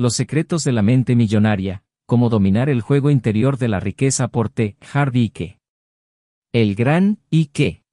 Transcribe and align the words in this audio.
Los 0.00 0.14
secretos 0.14 0.64
de 0.64 0.72
la 0.72 0.80
mente 0.80 1.14
millonaria, 1.14 1.84
cómo 2.06 2.30
dominar 2.30 2.70
el 2.70 2.80
juego 2.80 3.10
interior 3.10 3.58
de 3.58 3.68
la 3.68 3.80
riqueza 3.80 4.28
por 4.28 4.48
T. 4.48 4.78
Harvey 4.94 5.24
Ike. 5.24 5.60
El 6.54 6.74
gran 6.74 7.18
Ike. 7.28 7.84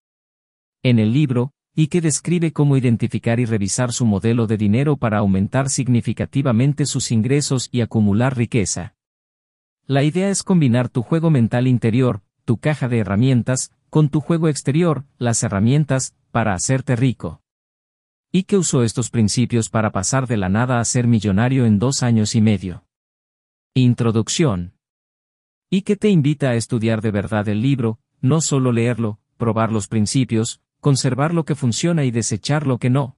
En 0.84 1.00
el 1.00 1.12
libro, 1.12 1.52
Ike 1.76 2.00
describe 2.00 2.54
cómo 2.54 2.78
identificar 2.78 3.42
y 3.42 3.46
revisar 3.46 3.92
su 3.92 4.06
modelo 4.06 4.48
de 4.48 4.56
dinero 4.56 4.96
para 4.96 5.18
aumentar 5.18 5.68
significativamente 5.68 6.86
sus 6.86 7.12
ingresos 7.12 7.68
y 7.74 7.82
acumular 7.82 8.38
riqueza. 8.38 8.96
La 9.86 10.02
idea 10.04 10.30
es 10.30 10.44
combinar 10.44 10.88
tu 10.88 11.02
juego 11.02 11.30
mental 11.30 11.68
interior, 11.68 12.22
tu 12.46 12.56
caja 12.56 12.88
de 12.88 13.00
herramientas, 13.00 13.74
con 13.90 14.08
tu 14.08 14.22
juego 14.22 14.48
exterior, 14.48 15.04
las 15.18 15.44
herramientas, 15.44 16.16
para 16.32 16.54
hacerte 16.54 16.96
rico. 16.96 17.42
Ike 18.34 18.58
usó 18.58 18.84
estos 18.84 19.10
principios 19.10 19.70
para 19.70 19.92
pasar 19.92 20.28
de 20.28 20.36
la 20.36 20.50
nada 20.50 20.82
a 20.82 20.86
ser 20.86 21.08
millonario 21.08 21.66
en 21.66 21.80
dos 21.80 22.04
años 22.04 22.36
y 22.36 22.42
medio. 22.42 22.84
Introducción. 23.74 24.74
Ike 25.72 25.96
te 25.96 26.10
invita 26.10 26.50
a 26.50 26.56
estudiar 26.56 27.02
de 27.02 27.12
verdad 27.12 27.48
el 27.48 27.62
libro, 27.62 28.00
no 28.20 28.42
solo 28.42 28.74
leerlo, 28.74 29.20
probar 29.38 29.72
los 29.72 29.88
principios, 29.88 30.62
conservar 30.82 31.34
lo 31.34 31.46
que 31.46 31.56
funciona 31.56 32.04
y 32.04 32.12
desechar 32.12 32.68
lo 32.68 32.80
que 32.80 32.90
no. 32.90 33.18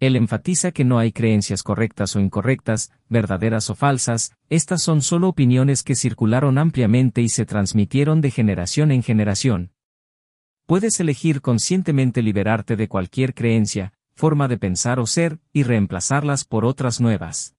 Él 0.00 0.16
enfatiza 0.16 0.72
que 0.72 0.84
no 0.84 0.98
hay 0.98 1.12
creencias 1.12 1.62
correctas 1.62 2.16
o 2.16 2.20
incorrectas, 2.20 2.92
verdaderas 3.10 3.68
o 3.68 3.74
falsas, 3.74 4.32
estas 4.48 4.82
son 4.82 5.02
solo 5.02 5.28
opiniones 5.28 5.82
que 5.82 5.94
circularon 5.94 6.56
ampliamente 6.56 7.20
y 7.20 7.28
se 7.28 7.44
transmitieron 7.44 8.22
de 8.22 8.30
generación 8.30 8.92
en 8.92 9.02
generación. 9.02 9.72
Puedes 10.64 11.00
elegir 11.00 11.42
conscientemente 11.42 12.22
liberarte 12.22 12.76
de 12.76 12.88
cualquier 12.88 13.34
creencia, 13.34 13.92
forma 14.16 14.48
de 14.48 14.56
pensar 14.56 14.98
o 14.98 15.06
ser, 15.06 15.38
y 15.52 15.62
reemplazarlas 15.62 16.44
por 16.44 16.64
otras 16.64 17.00
nuevas. 17.00 17.54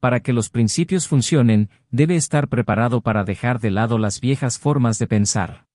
Para 0.00 0.20
que 0.20 0.32
los 0.32 0.48
principios 0.48 1.06
funcionen, 1.06 1.68
debe 1.90 2.16
estar 2.16 2.48
preparado 2.48 3.02
para 3.02 3.24
dejar 3.24 3.60
de 3.60 3.70
lado 3.70 3.98
las 3.98 4.20
viejas 4.20 4.58
formas 4.58 4.98
de 4.98 5.06
pensar. 5.06 5.66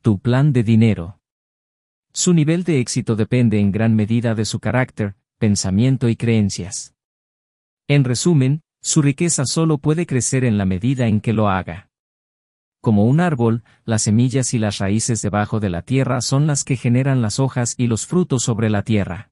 Tu 0.00 0.18
plan 0.18 0.52
de 0.52 0.62
dinero. 0.62 1.20
Su 2.12 2.32
nivel 2.32 2.64
de 2.64 2.80
éxito 2.80 3.14
depende 3.14 3.60
en 3.60 3.70
gran 3.70 3.94
medida 3.94 4.34
de 4.34 4.44
su 4.44 4.60
carácter, 4.60 5.14
pensamiento 5.38 6.08
y 6.08 6.16
creencias. 6.16 6.94
En 7.88 8.04
resumen, 8.04 8.62
su 8.80 9.02
riqueza 9.02 9.44
solo 9.44 9.78
puede 9.78 10.06
crecer 10.06 10.44
en 10.44 10.56
la 10.56 10.64
medida 10.64 11.06
en 11.06 11.20
que 11.20 11.32
lo 11.32 11.48
haga. 11.48 11.91
Como 12.82 13.04
un 13.04 13.20
árbol, 13.20 13.62
las 13.84 14.02
semillas 14.02 14.54
y 14.54 14.58
las 14.58 14.78
raíces 14.78 15.22
debajo 15.22 15.60
de 15.60 15.70
la 15.70 15.82
tierra 15.82 16.20
son 16.20 16.48
las 16.48 16.64
que 16.64 16.76
generan 16.76 17.22
las 17.22 17.38
hojas 17.38 17.76
y 17.78 17.86
los 17.86 18.06
frutos 18.06 18.42
sobre 18.42 18.70
la 18.70 18.82
tierra. 18.82 19.30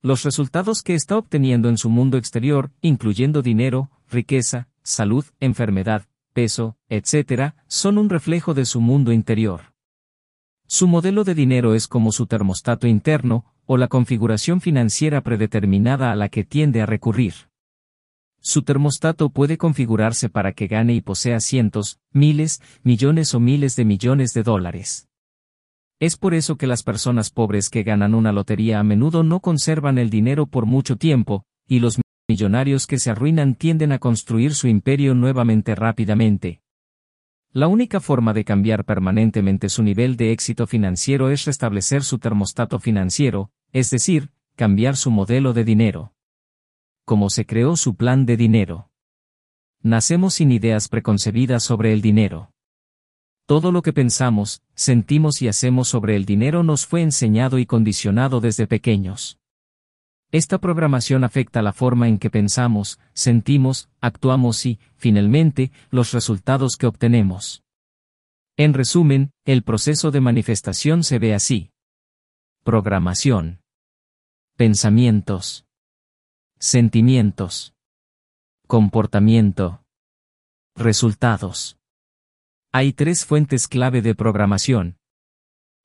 Los 0.00 0.22
resultados 0.22 0.84
que 0.84 0.94
está 0.94 1.18
obteniendo 1.18 1.68
en 1.68 1.76
su 1.76 1.90
mundo 1.90 2.18
exterior, 2.18 2.70
incluyendo 2.80 3.42
dinero, 3.42 3.90
riqueza, 4.08 4.68
salud, 4.84 5.24
enfermedad, 5.40 6.06
peso, 6.32 6.76
etc., 6.88 7.54
son 7.66 7.98
un 7.98 8.08
reflejo 8.08 8.54
de 8.54 8.64
su 8.64 8.80
mundo 8.80 9.10
interior. 9.10 9.72
Su 10.68 10.86
modelo 10.86 11.24
de 11.24 11.34
dinero 11.34 11.74
es 11.74 11.88
como 11.88 12.12
su 12.12 12.26
termostato 12.26 12.86
interno, 12.86 13.44
o 13.66 13.76
la 13.76 13.88
configuración 13.88 14.60
financiera 14.60 15.22
predeterminada 15.22 16.12
a 16.12 16.16
la 16.16 16.28
que 16.28 16.44
tiende 16.44 16.80
a 16.80 16.86
recurrir. 16.86 17.34
Su 18.44 18.62
termostato 18.62 19.30
puede 19.30 19.56
configurarse 19.56 20.28
para 20.28 20.52
que 20.52 20.66
gane 20.66 20.94
y 20.94 21.00
posea 21.00 21.38
cientos, 21.38 22.00
miles, 22.12 22.60
millones 22.82 23.36
o 23.36 23.40
miles 23.40 23.76
de 23.76 23.84
millones 23.84 24.32
de 24.34 24.42
dólares. 24.42 25.08
Es 26.00 26.16
por 26.16 26.34
eso 26.34 26.56
que 26.56 26.66
las 26.66 26.82
personas 26.82 27.30
pobres 27.30 27.70
que 27.70 27.84
ganan 27.84 28.16
una 28.16 28.32
lotería 28.32 28.80
a 28.80 28.82
menudo 28.82 29.22
no 29.22 29.38
conservan 29.38 29.96
el 29.96 30.10
dinero 30.10 30.46
por 30.46 30.66
mucho 30.66 30.96
tiempo, 30.96 31.44
y 31.68 31.78
los 31.78 32.00
millonarios 32.28 32.88
que 32.88 32.98
se 32.98 33.12
arruinan 33.12 33.54
tienden 33.54 33.92
a 33.92 34.00
construir 34.00 34.54
su 34.54 34.66
imperio 34.66 35.14
nuevamente 35.14 35.76
rápidamente. 35.76 36.62
La 37.52 37.68
única 37.68 38.00
forma 38.00 38.32
de 38.32 38.44
cambiar 38.44 38.84
permanentemente 38.84 39.68
su 39.68 39.84
nivel 39.84 40.16
de 40.16 40.32
éxito 40.32 40.66
financiero 40.66 41.30
es 41.30 41.44
restablecer 41.44 42.02
su 42.02 42.18
termostato 42.18 42.80
financiero, 42.80 43.52
es 43.72 43.90
decir, 43.90 44.30
cambiar 44.56 44.96
su 44.96 45.12
modelo 45.12 45.52
de 45.52 45.62
dinero 45.62 46.12
como 47.04 47.30
se 47.30 47.46
creó 47.46 47.76
su 47.76 47.94
plan 47.94 48.26
de 48.26 48.36
dinero. 48.36 48.90
Nacemos 49.82 50.34
sin 50.34 50.52
ideas 50.52 50.88
preconcebidas 50.88 51.64
sobre 51.64 51.92
el 51.92 52.00
dinero. 52.00 52.52
Todo 53.46 53.72
lo 53.72 53.82
que 53.82 53.92
pensamos, 53.92 54.62
sentimos 54.74 55.42
y 55.42 55.48
hacemos 55.48 55.88
sobre 55.88 56.16
el 56.16 56.24
dinero 56.24 56.62
nos 56.62 56.86
fue 56.86 57.02
enseñado 57.02 57.58
y 57.58 57.66
condicionado 57.66 58.40
desde 58.40 58.66
pequeños. 58.66 59.38
Esta 60.30 60.58
programación 60.58 61.24
afecta 61.24 61.60
la 61.60 61.72
forma 61.72 62.08
en 62.08 62.18
que 62.18 62.30
pensamos, 62.30 62.98
sentimos, 63.12 63.90
actuamos 64.00 64.64
y, 64.64 64.78
finalmente, 64.96 65.72
los 65.90 66.12
resultados 66.12 66.76
que 66.76 66.86
obtenemos. 66.86 67.62
En 68.56 68.72
resumen, 68.72 69.32
el 69.44 69.62
proceso 69.62 70.10
de 70.10 70.20
manifestación 70.20 71.04
se 71.04 71.18
ve 71.18 71.34
así. 71.34 71.70
Programación. 72.64 73.60
Pensamientos. 74.56 75.66
Sentimientos. 76.64 77.74
Comportamiento. 78.68 79.82
Resultados. 80.76 81.76
Hay 82.70 82.92
tres 82.92 83.24
fuentes 83.24 83.66
clave 83.66 84.00
de 84.00 84.14
programación. 84.14 84.96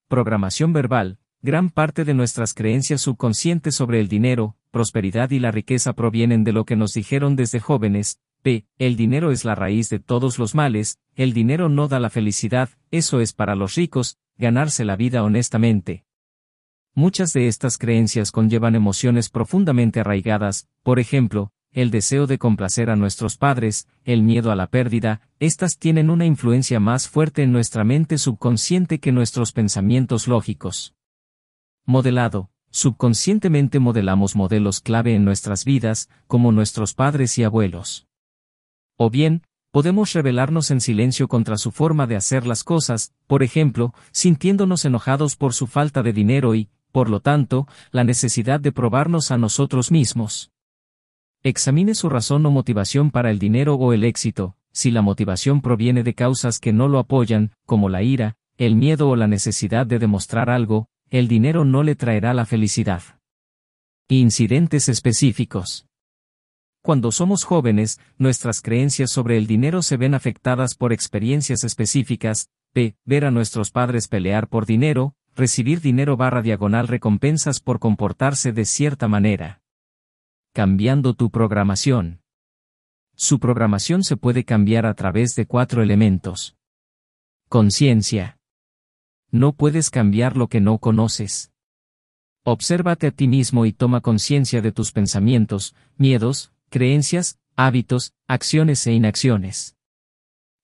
Programación 0.08 0.74
verbal. 0.74 1.18
Gran 1.42 1.72
parte 1.72 2.06
de 2.06 2.14
nuestras 2.14 2.54
creencias 2.54 3.02
subconscientes 3.02 3.74
sobre 3.74 4.00
el 4.00 4.08
dinero, 4.08 4.56
prosperidad 4.70 5.32
y 5.32 5.40
la 5.40 5.50
riqueza 5.50 5.94
provienen 5.94 6.44
de 6.44 6.52
lo 6.52 6.64
que 6.64 6.76
nos 6.76 6.94
dijeron 6.94 7.36
desde 7.36 7.60
jóvenes. 7.60 8.20
P. 8.44 8.68
El 8.78 8.98
dinero 8.98 9.32
es 9.32 9.46
la 9.46 9.56
raíz 9.56 9.90
de 9.90 9.98
todos 9.98 10.38
los 10.38 10.54
males, 10.54 11.00
el 11.16 11.34
dinero 11.34 11.70
no 11.70 11.88
da 11.88 12.00
la 12.00 12.12
felicidad, 12.12 12.70
eso 12.92 13.20
es 13.20 13.34
para 13.34 13.56
los 13.56 13.74
ricos, 13.74 14.20
ganarse 14.38 14.86
la 14.86 14.96
vida 14.96 15.24
honestamente. 15.24 16.07
Muchas 16.98 17.32
de 17.32 17.48
estas 17.48 17.78
creencias 17.78 18.32
conllevan 18.32 18.74
emociones 18.74 19.30
profundamente 19.30 20.00
arraigadas, 20.00 20.68
por 20.82 20.98
ejemplo, 20.98 21.52
el 21.72 21.92
deseo 21.92 22.26
de 22.26 22.40
complacer 22.40 22.90
a 22.90 22.96
nuestros 22.96 23.38
padres, 23.38 23.88
el 24.04 24.24
miedo 24.24 24.52
a 24.52 24.56
la 24.56 24.66
pérdida, 24.66 25.22
estas 25.40 25.78
tienen 25.78 26.10
una 26.10 26.26
influencia 26.26 26.80
más 26.80 27.08
fuerte 27.08 27.44
en 27.44 27.52
nuestra 27.52 27.84
mente 27.84 28.18
subconsciente 28.18 29.00
que 29.00 29.12
nuestros 29.12 29.52
pensamientos 29.52 30.28
lógicos. 30.28 30.96
Modelado, 31.86 32.50
subconscientemente 32.72 33.78
modelamos 33.78 34.36
modelos 34.36 34.82
clave 34.82 35.14
en 35.14 35.24
nuestras 35.24 35.66
vidas, 35.66 36.10
como 36.26 36.52
nuestros 36.52 36.96
padres 36.96 37.38
y 37.38 37.44
abuelos. 37.44 38.08
O 38.96 39.12
bien, 39.12 39.44
podemos 39.70 40.14
rebelarnos 40.14 40.72
en 40.72 40.82
silencio 40.82 41.28
contra 41.28 41.58
su 41.58 41.70
forma 41.70 42.08
de 42.08 42.16
hacer 42.16 42.48
las 42.48 42.64
cosas, 42.64 43.14
por 43.28 43.44
ejemplo, 43.44 43.94
sintiéndonos 44.12 44.84
enojados 44.84 45.36
por 45.36 45.54
su 45.54 45.68
falta 45.68 46.02
de 46.02 46.12
dinero 46.12 46.56
y, 46.56 46.72
por 46.98 47.12
lo 47.12 47.20
tanto, 47.20 47.68
la 47.92 48.04
necesidad 48.04 48.60
de 48.60 48.72
probarnos 48.72 49.30
a 49.30 49.38
nosotros 49.38 49.92
mismos. 49.92 50.50
Examine 51.44 51.94
su 51.94 52.10
razón 52.10 52.44
o 52.48 52.50
motivación 52.50 53.12
para 53.12 53.30
el 53.30 53.38
dinero 53.38 53.76
o 53.76 53.94
el 53.94 54.04
éxito, 54.04 54.56
si 54.72 54.90
la 54.90 55.04
motivación 55.04 55.62
proviene 55.62 56.02
de 56.02 56.16
causas 56.16 56.58
que 56.58 56.74
no 56.74 56.88
lo 56.88 56.98
apoyan, 56.98 57.52
como 57.68 57.88
la 57.88 58.02
ira, 58.02 58.36
el 58.58 58.76
miedo 58.76 59.10
o 59.10 59.16
la 59.16 59.28
necesidad 59.28 59.86
de 59.86 60.00
demostrar 60.00 60.50
algo, 60.50 60.88
el 61.12 61.28
dinero 61.28 61.66
no 61.66 61.84
le 61.84 61.94
traerá 61.94 62.34
la 62.34 62.48
felicidad. 62.48 63.04
Incidentes 64.10 64.90
específicos. 64.90 65.86
Cuando 66.82 67.12
somos 67.12 67.44
jóvenes, 67.44 68.00
nuestras 68.18 68.60
creencias 68.60 69.12
sobre 69.12 69.38
el 69.38 69.46
dinero 69.46 69.84
se 69.84 69.98
ven 69.98 70.16
afectadas 70.16 70.74
por 70.74 70.92
experiencias 70.94 71.64
específicas, 71.64 72.50
p. 72.74 72.96
ver 73.06 73.24
a 73.24 73.30
nuestros 73.30 73.70
padres 73.70 74.08
pelear 74.08 74.48
por 74.48 74.66
dinero, 74.66 75.14
recibir 75.38 75.82
dinero 75.82 76.18
barra 76.18 76.42
diagonal 76.42 76.88
recompensas 76.88 77.60
por 77.60 77.80
comportarse 77.80 78.52
de 78.52 78.66
cierta 78.66 79.08
manera. 79.08 79.62
Cambiando 80.52 81.14
tu 81.14 81.30
programación. 81.30 82.22
Su 83.16 83.40
programación 83.40 84.04
se 84.04 84.18
puede 84.18 84.44
cambiar 84.44 84.88
a 84.88 84.96
través 84.96 85.36
de 85.36 85.46
cuatro 85.46 85.84
elementos. 85.84 86.58
Conciencia. 87.50 88.40
No 89.30 89.54
puedes 89.54 89.92
cambiar 89.92 90.36
lo 90.36 90.48
que 90.48 90.60
no 90.60 90.80
conoces. 90.80 91.52
Obsérvate 92.44 93.08
a 93.08 93.12
ti 93.12 93.28
mismo 93.28 93.66
y 93.66 93.74
toma 93.74 94.02
conciencia 94.02 94.62
de 94.62 94.72
tus 94.72 94.92
pensamientos, 94.92 95.76
miedos, 95.98 96.52
creencias, 96.70 97.38
hábitos, 97.56 98.14
acciones 98.28 98.88
e 98.88 98.94
inacciones. 98.94 99.77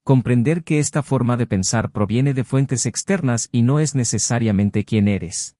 Comprender 0.05 0.65
que 0.65 0.79
esta 0.79 1.01
forma 1.01 1.37
de 1.37 1.47
pensar 1.47 1.89
proviene 1.91 2.33
de 2.33 2.43
fuentes 2.43 2.85
externas 2.85 3.47
y 3.53 3.61
no 3.61 3.79
es 3.79 3.95
necesariamente 3.95 4.83
quien 4.83 5.07
eres. 5.07 5.55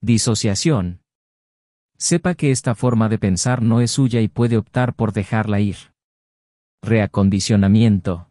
Disociación. 0.00 1.02
Sepa 1.98 2.34
que 2.34 2.52
esta 2.52 2.74
forma 2.74 3.10
de 3.10 3.18
pensar 3.18 3.60
no 3.60 3.82
es 3.82 3.90
suya 3.90 4.22
y 4.22 4.28
puede 4.28 4.56
optar 4.56 4.94
por 4.94 5.12
dejarla 5.12 5.60
ir. 5.60 5.76
Reacondicionamiento. 6.80 8.30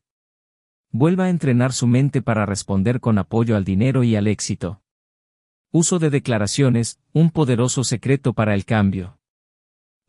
Vuelva 0.89 1.25
a 1.25 1.29
entrenar 1.29 1.73
su 1.73 1.85
mente 1.85 2.23
para 2.23 2.47
responder 2.47 2.99
con 2.99 3.19
apoyo 3.19 3.55
al 3.55 3.63
dinero 3.63 4.03
y 4.03 4.15
al 4.15 4.25
éxito. 4.25 4.81
Uso 5.71 5.99
de 5.99 6.09
declaraciones, 6.09 6.99
un 7.13 7.29
poderoso 7.29 7.83
secreto 7.83 8.33
para 8.33 8.55
el 8.55 8.65
cambio. 8.65 9.19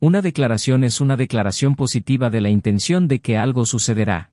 Una 0.00 0.22
declaración 0.22 0.82
es 0.82 1.02
una 1.02 1.19
declaración 1.19 1.76
positiva 1.76 2.31
de 2.31 2.40
la 2.40 2.49
intención 2.49 3.06
de 3.06 3.20
que 3.20 3.37
algo 3.37 3.67
sucederá. 3.67 4.32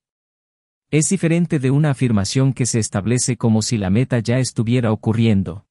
Es 0.89 1.09
diferente 1.09 1.59
de 1.59 1.69
una 1.69 1.91
afirmación 1.91 2.53
que 2.53 2.65
se 2.65 2.79
establece 2.79 3.35
como 3.35 3.61
si 3.61 3.77
la 3.77 3.89
meta 3.89 4.19
ya 4.19 4.39
estuviera 4.39 4.93
ocurriendo. 4.93 5.65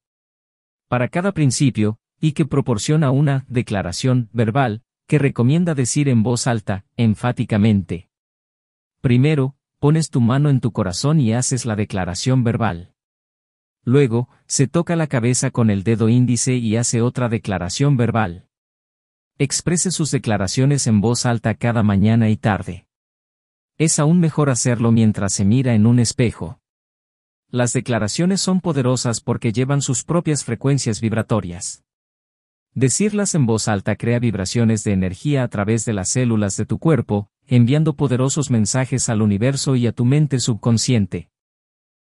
Para 0.87 1.07
cada 1.07 1.31
principio, 1.31 1.97
y 2.21 2.33
que 2.33 2.45
proporciona 2.45 3.09
una 3.09 3.43
declaración 3.49 4.29
verbal, 4.31 4.83
que 5.07 5.17
recomienda 5.17 5.73
decir 5.73 6.07
en 6.07 6.21
voz 6.21 6.45
alta, 6.45 6.85
enfáticamente. 6.97 8.09
Primero, 9.01 9.55
pones 9.79 10.09
tu 10.11 10.21
mano 10.21 10.49
en 10.49 10.59
tu 10.59 10.71
corazón 10.71 11.19
y 11.19 11.33
haces 11.33 11.65
la 11.65 11.75
declaración 11.75 12.43
verbal. 12.43 12.93
Luego, 13.83 14.29
se 14.45 14.67
toca 14.67 14.95
la 14.95 15.07
cabeza 15.07 15.49
con 15.49 15.71
el 15.71 15.83
dedo 15.83 16.09
índice 16.09 16.55
y 16.57 16.75
hace 16.75 17.01
otra 17.01 17.27
declaración 17.27 17.97
verbal. 17.97 18.49
Exprese 19.39 19.89
sus 19.89 20.11
declaraciones 20.11 20.85
en 20.85 21.01
voz 21.01 21.25
alta 21.25 21.55
cada 21.55 21.81
mañana 21.81 22.29
y 22.29 22.37
tarde. 22.37 22.86
Es 23.77 23.99
aún 23.99 24.19
mejor 24.19 24.49
hacerlo 24.49 24.91
mientras 24.91 25.33
se 25.33 25.45
mira 25.45 25.75
en 25.75 25.85
un 25.85 25.99
espejo. 25.99 26.59
Las 27.49 27.73
declaraciones 27.73 28.41
son 28.41 28.59
poderosas 28.59 29.21
porque 29.21 29.51
llevan 29.51 29.81
sus 29.81 30.03
propias 30.03 30.43
frecuencias 30.43 30.99
vibratorias. 30.99 31.83
Decirlas 32.73 33.35
en 33.35 33.45
voz 33.45 33.67
alta 33.67 33.95
crea 33.95 34.19
vibraciones 34.19 34.83
de 34.83 34.93
energía 34.93 35.43
a 35.43 35.47
través 35.47 35.85
de 35.85 35.93
las 35.93 36.09
células 36.09 36.57
de 36.57 36.65
tu 36.65 36.79
cuerpo, 36.79 37.29
enviando 37.45 37.95
poderosos 37.95 38.49
mensajes 38.49 39.09
al 39.09 39.21
universo 39.21 39.75
y 39.75 39.85
a 39.85 39.91
tu 39.91 40.05
mente 40.05 40.39
subconsciente. 40.39 41.29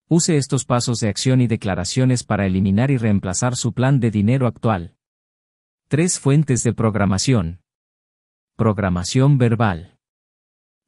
Use 0.08 0.36
estos 0.36 0.64
pasos 0.64 1.00
de 1.00 1.08
acción 1.08 1.40
y 1.40 1.48
declaraciones 1.48 2.22
para 2.22 2.46
eliminar 2.46 2.92
y 2.92 2.96
reemplazar 2.96 3.56
su 3.56 3.72
plan 3.72 3.98
de 3.98 4.12
dinero 4.12 4.46
actual. 4.46 4.94
Tres 5.88 6.20
fuentes 6.20 6.62
de 6.62 6.72
programación. 6.72 7.60
Programación 8.56 9.36
verbal. 9.36 9.95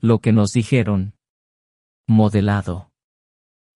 Lo 0.01 0.21
que 0.21 0.31
nos 0.33 0.53
dijeron. 0.53 1.15
Modelado. 2.07 2.93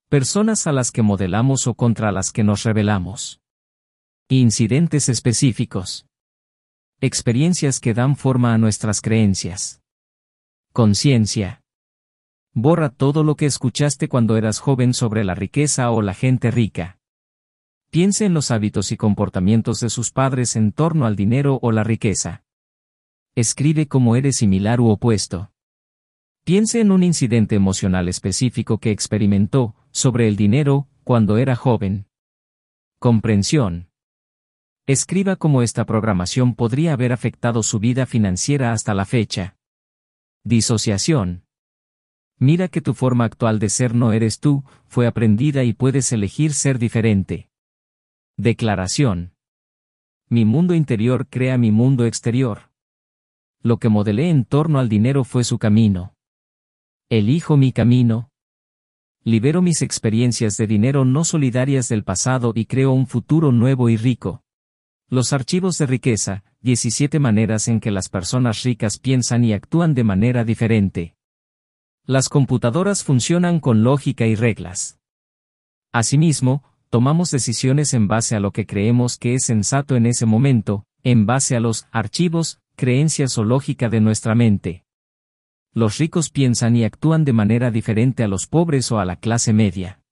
Personas 0.08 0.69
a 0.69 0.72
las 0.72 0.92
que 0.92 1.02
modelamos 1.02 1.66
o 1.66 1.74
contra 1.74 2.12
las 2.12 2.30
que 2.30 2.44
nos 2.44 2.62
rebelamos. 2.62 3.40
Incidentes 4.28 5.08
específicos. 5.08 6.06
Experiencias 7.00 7.80
que 7.80 7.92
dan 7.92 8.14
forma 8.14 8.54
a 8.54 8.58
nuestras 8.58 9.00
creencias. 9.00 9.82
Conciencia. 10.72 11.60
Borra 12.54 12.90
todo 12.90 13.25
lo 13.25 13.34
que 13.34 13.46
escuchaste 13.46 14.06
cuando 14.06 14.36
eras 14.36 14.60
joven 14.60 14.94
sobre 14.94 15.25
la 15.25 15.34
riqueza 15.34 15.90
o 15.90 16.02
la 16.02 16.14
gente 16.14 16.52
rica. 16.52 17.00
Piense 17.90 18.26
en 18.26 18.34
los 18.34 18.52
hábitos 18.52 18.92
y 18.92 18.96
comportamientos 18.96 19.80
de 19.80 19.90
sus 19.90 20.12
padres 20.12 20.54
en 20.54 20.70
torno 20.70 21.04
al 21.04 21.16
dinero 21.16 21.58
o 21.62 21.72
la 21.72 21.82
riqueza. 21.82 22.44
Escribe 23.34 23.88
cómo 23.88 24.14
eres 24.14 24.36
similar 24.36 24.80
u 24.80 24.88
opuesto. 24.88 25.51
Piense 26.44 26.80
en 26.80 26.90
un 26.90 27.04
incidente 27.04 27.54
emocional 27.54 28.08
específico 28.08 28.78
que 28.78 28.90
experimentó, 28.90 29.76
sobre 29.92 30.26
el 30.26 30.34
dinero, 30.34 30.88
cuando 31.04 31.38
era 31.38 31.54
joven. 31.54 32.06
Comprensión. 32.98 33.90
Escriba 34.88 35.36
cómo 35.36 35.62
esta 35.62 35.86
programación 35.86 36.56
podría 36.56 36.94
haber 36.94 37.12
afectado 37.12 37.62
su 37.62 37.78
vida 37.78 38.06
financiera 38.06 38.72
hasta 38.72 38.92
la 38.92 39.04
fecha. 39.04 39.56
Disociación. 40.42 41.44
Mira 42.38 42.66
que 42.66 42.80
tu 42.80 42.92
forma 42.92 43.24
actual 43.24 43.60
de 43.60 43.68
ser 43.68 43.94
no 43.94 44.12
eres 44.12 44.40
tú, 44.40 44.64
fue 44.88 45.06
aprendida 45.06 45.62
y 45.62 45.74
puedes 45.74 46.10
elegir 46.10 46.54
ser 46.54 46.80
diferente. 46.80 47.50
Declaración. 48.36 49.36
Mi 50.28 50.44
mundo 50.44 50.74
interior 50.74 51.28
crea 51.28 51.56
mi 51.56 51.70
mundo 51.70 52.04
exterior. 52.04 52.72
Lo 53.60 53.78
que 53.78 53.88
modelé 53.88 54.28
en 54.28 54.44
torno 54.44 54.80
al 54.80 54.88
dinero 54.88 55.22
fue 55.22 55.44
su 55.44 55.60
camino. 55.60 56.16
Elijo 57.14 57.59
mi 57.59 57.73
camino. 57.73 58.31
Libero 59.23 59.61
mis 59.61 59.82
experiencias 59.82 60.56
de 60.56 60.67
dinero 60.67 61.05
no 61.05 61.25
solidarias 61.25 61.91
del 61.91 62.05
pasado 62.05 62.53
y 62.55 62.64
creo 62.64 62.93
un 62.93 63.06
futuro 63.06 63.53
nuevo 63.53 63.91
y 63.91 63.99
rico. 63.99 64.44
Los 65.11 65.35
archivos 65.35 65.76
de 65.76 65.85
riqueza, 65.85 66.43
17 66.62 67.19
maneras 67.19 67.69
en 67.69 67.81
que 67.81 67.91
las 67.91 68.09
personas 68.09 68.62
ricas 68.62 68.99
piensan 68.99 69.44
y 69.44 69.53
actúan 69.53 69.93
de 69.93 70.05
manera 70.05 70.43
diferente. 70.44 71.14
Las 72.06 72.31
computadoras 72.31 73.05
funcionan 73.05 73.61
con 73.61 73.85
lógica 73.85 74.26
y 74.26 74.35
reglas. 74.35 74.99
Asimismo, 75.93 76.64
tomamos 76.88 77.31
decisiones 77.31 77.93
en 77.93 78.09
base 78.09 78.37
a 78.37 78.41
lo 78.41 78.53
que 78.53 78.64
creemos 78.64 79.19
que 79.19 79.35
es 79.35 79.44
sensato 79.44 79.97
en 79.97 80.06
ese 80.06 80.25
momento, 80.25 80.87
en 81.03 81.26
base 81.26 81.56
a 81.56 81.61
los 81.61 81.87
archivos, 81.93 82.62
creencias 82.75 83.37
o 83.37 83.44
lógica 83.44 83.91
de 83.91 84.00
nuestra 84.00 84.35
mente. 84.35 84.87
Los 85.74 85.96
ricos 85.96 86.28
piensan 86.28 86.76
y 86.76 86.84
actúan 86.84 87.24
de 87.24 87.32
manera 87.32 87.70
diferente 87.70 88.22
a 88.22 88.28
los 88.28 88.46
pobres 88.46 88.92
o 88.92 88.98
a 88.98 89.06
la 89.06 89.16
clase 89.16 89.54
media. 89.54 90.02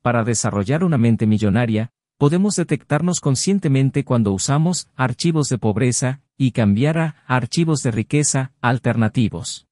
Para 0.00 0.24
desarrollar 0.24 0.84
una 0.84 0.96
mente 0.96 1.26
millonaria, 1.26 1.90
podemos 2.16 2.56
detectarnos 2.56 3.20
conscientemente 3.20 4.04
cuando 4.04 4.32
usamos 4.32 4.88
archivos 4.96 5.50
de 5.50 5.58
pobreza 5.58 6.22
y 6.38 6.52
cambiar 6.52 6.96
a 6.96 7.24
archivos 7.26 7.82
de 7.82 7.90
riqueza 7.90 8.52
alternativos. 8.62 9.68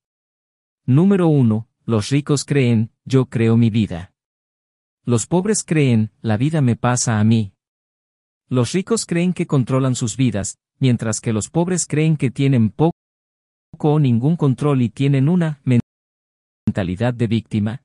Número 0.84 1.28
1. 1.28 1.66
Los 1.86 2.10
ricos 2.10 2.44
creen, 2.44 2.90
yo 3.06 3.26
creo 3.26 3.56
mi 3.56 3.70
vida. 3.70 4.12
Los 5.04 5.26
pobres 5.26 5.64
creen, 5.64 6.10
la 6.20 6.36
vida 6.36 6.60
me 6.60 6.76
pasa 6.76 7.18
a 7.18 7.24
mí. 7.24 7.54
Los 8.50 8.72
ricos 8.72 9.06
creen 9.06 9.32
que 9.32 9.46
controlan 9.46 9.94
sus 9.94 10.18
vidas, 10.18 10.58
mientras 10.78 11.22
que 11.22 11.32
los 11.32 11.48
pobres 11.48 11.86
creen 11.86 12.18
que 12.18 12.30
tienen 12.30 12.68
poco 13.70 13.94
o 13.94 13.98
ningún 13.98 14.36
control 14.36 14.82
y 14.82 14.88
tienen 14.88 15.28
una 15.28 15.60
mentalidad 16.66 17.14
de 17.14 17.26
víctima. 17.26 17.82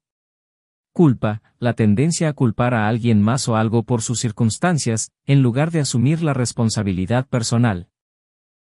Culpa, 0.94 1.42
la 1.60 1.74
tendencia 1.74 2.30
a 2.30 2.34
culpar 2.34 2.74
a 2.74 2.88
alguien 2.88 3.22
más 3.22 3.48
o 3.48 3.56
algo 3.56 3.84
por 3.84 4.02
sus 4.02 4.20
circunstancias, 4.20 5.12
en 5.26 5.42
lugar 5.42 5.72
de 5.72 5.80
asumir 5.80 6.22
la 6.22 6.34
responsabilidad 6.34 7.28
personal. 7.28 7.90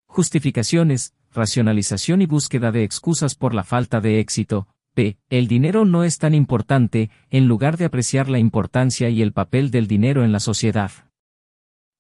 Justificaciones, 0.07 1.15
racionalización 1.33 2.23
y 2.23 2.27
búsqueda 2.27 2.71
de 2.71 2.85
excusas 2.85 3.35
por 3.35 3.55
la 3.55 3.65
falta 3.65 4.01
de 4.01 4.21
éxito. 4.21 4.69
P. 4.95 5.17
El 5.31 5.49
dinero 5.49 5.87
no 5.87 6.05
es 6.05 6.19
tan 6.19 6.35
importante, 6.35 7.11
en 7.31 7.49
lugar 7.49 7.79
de 7.79 7.87
apreciar 7.87 8.29
la 8.29 8.39
importancia 8.39 9.09
y 9.09 9.23
el 9.23 9.33
papel 9.33 9.71
del 9.71 9.87
dinero 9.87 10.23
en 10.23 10.33
la 10.33 10.41
sociedad. 10.41 10.93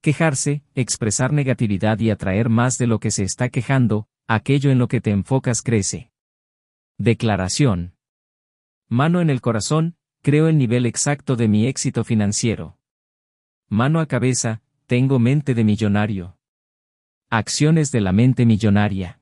Quejarse, 0.02 0.62
expresar 0.74 1.32
negatividad 1.32 1.98
y 2.00 2.10
atraer 2.10 2.48
más 2.50 2.76
de 2.76 2.86
lo 2.86 3.00
que 3.00 3.10
se 3.10 3.22
está 3.22 3.48
quejando, 3.48 4.08
aquello 4.34 4.70
en 4.70 4.78
lo 4.78 4.88
que 4.88 5.00
te 5.00 5.10
enfocas 5.10 5.62
crece. 5.62 6.10
Declaración. 6.98 7.96
Mano 8.88 9.20
en 9.20 9.28
el 9.28 9.40
corazón, 9.40 9.96
creo 10.22 10.48
el 10.48 10.56
nivel 10.56 10.86
exacto 10.86 11.36
de 11.36 11.48
mi 11.48 11.66
éxito 11.66 12.02
financiero. 12.02 12.78
Mano 13.68 14.00
a 14.00 14.06
cabeza, 14.06 14.62
tengo 14.86 15.18
mente 15.18 15.54
de 15.54 15.64
millonario. 15.64 16.38
Acciones 17.28 17.90
de 17.90 18.00
la 18.00 18.12
mente 18.12 18.46
millonaria. 18.46 19.20